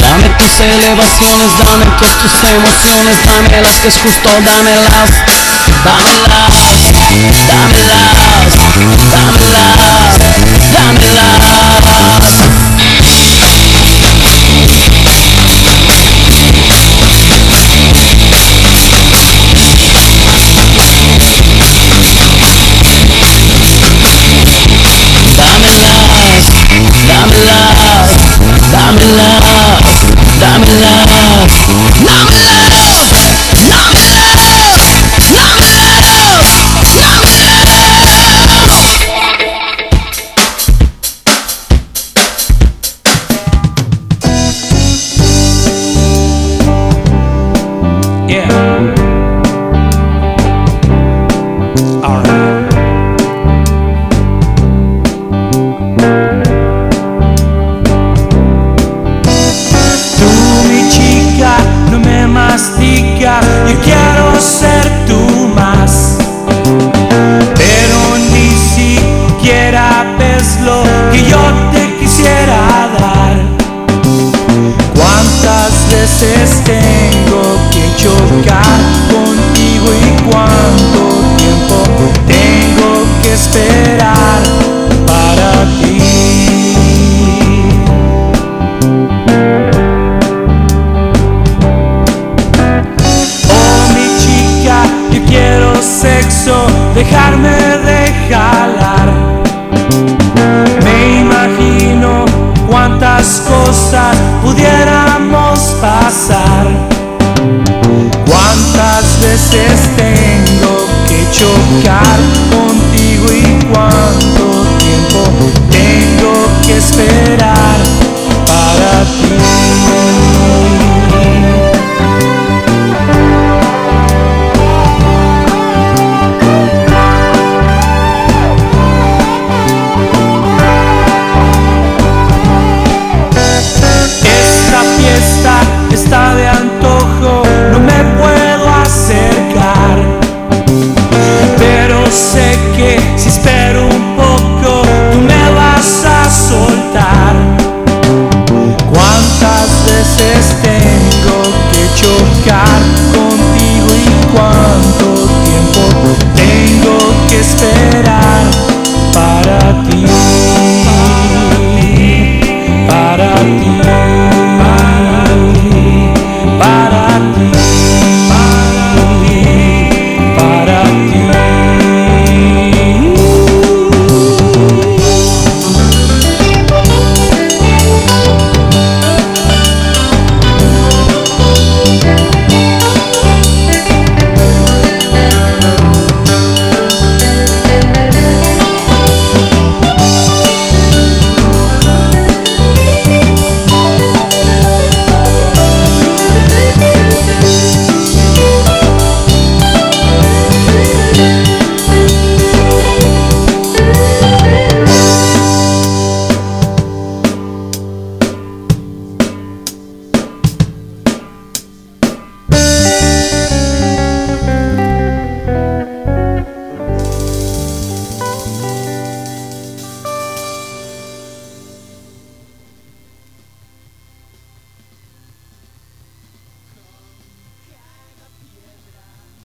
[0.00, 5.10] Dame tus elevaciones, dame todas tus emociones, dame las que es justo, dámelas.
[5.84, 6.54] Dámelas,
[7.46, 8.10] dámelas,
[9.10, 9.78] dámelas,
[10.72, 11.39] dámelas.
[30.40, 31.19] Dámelas, dámelas, dámelas,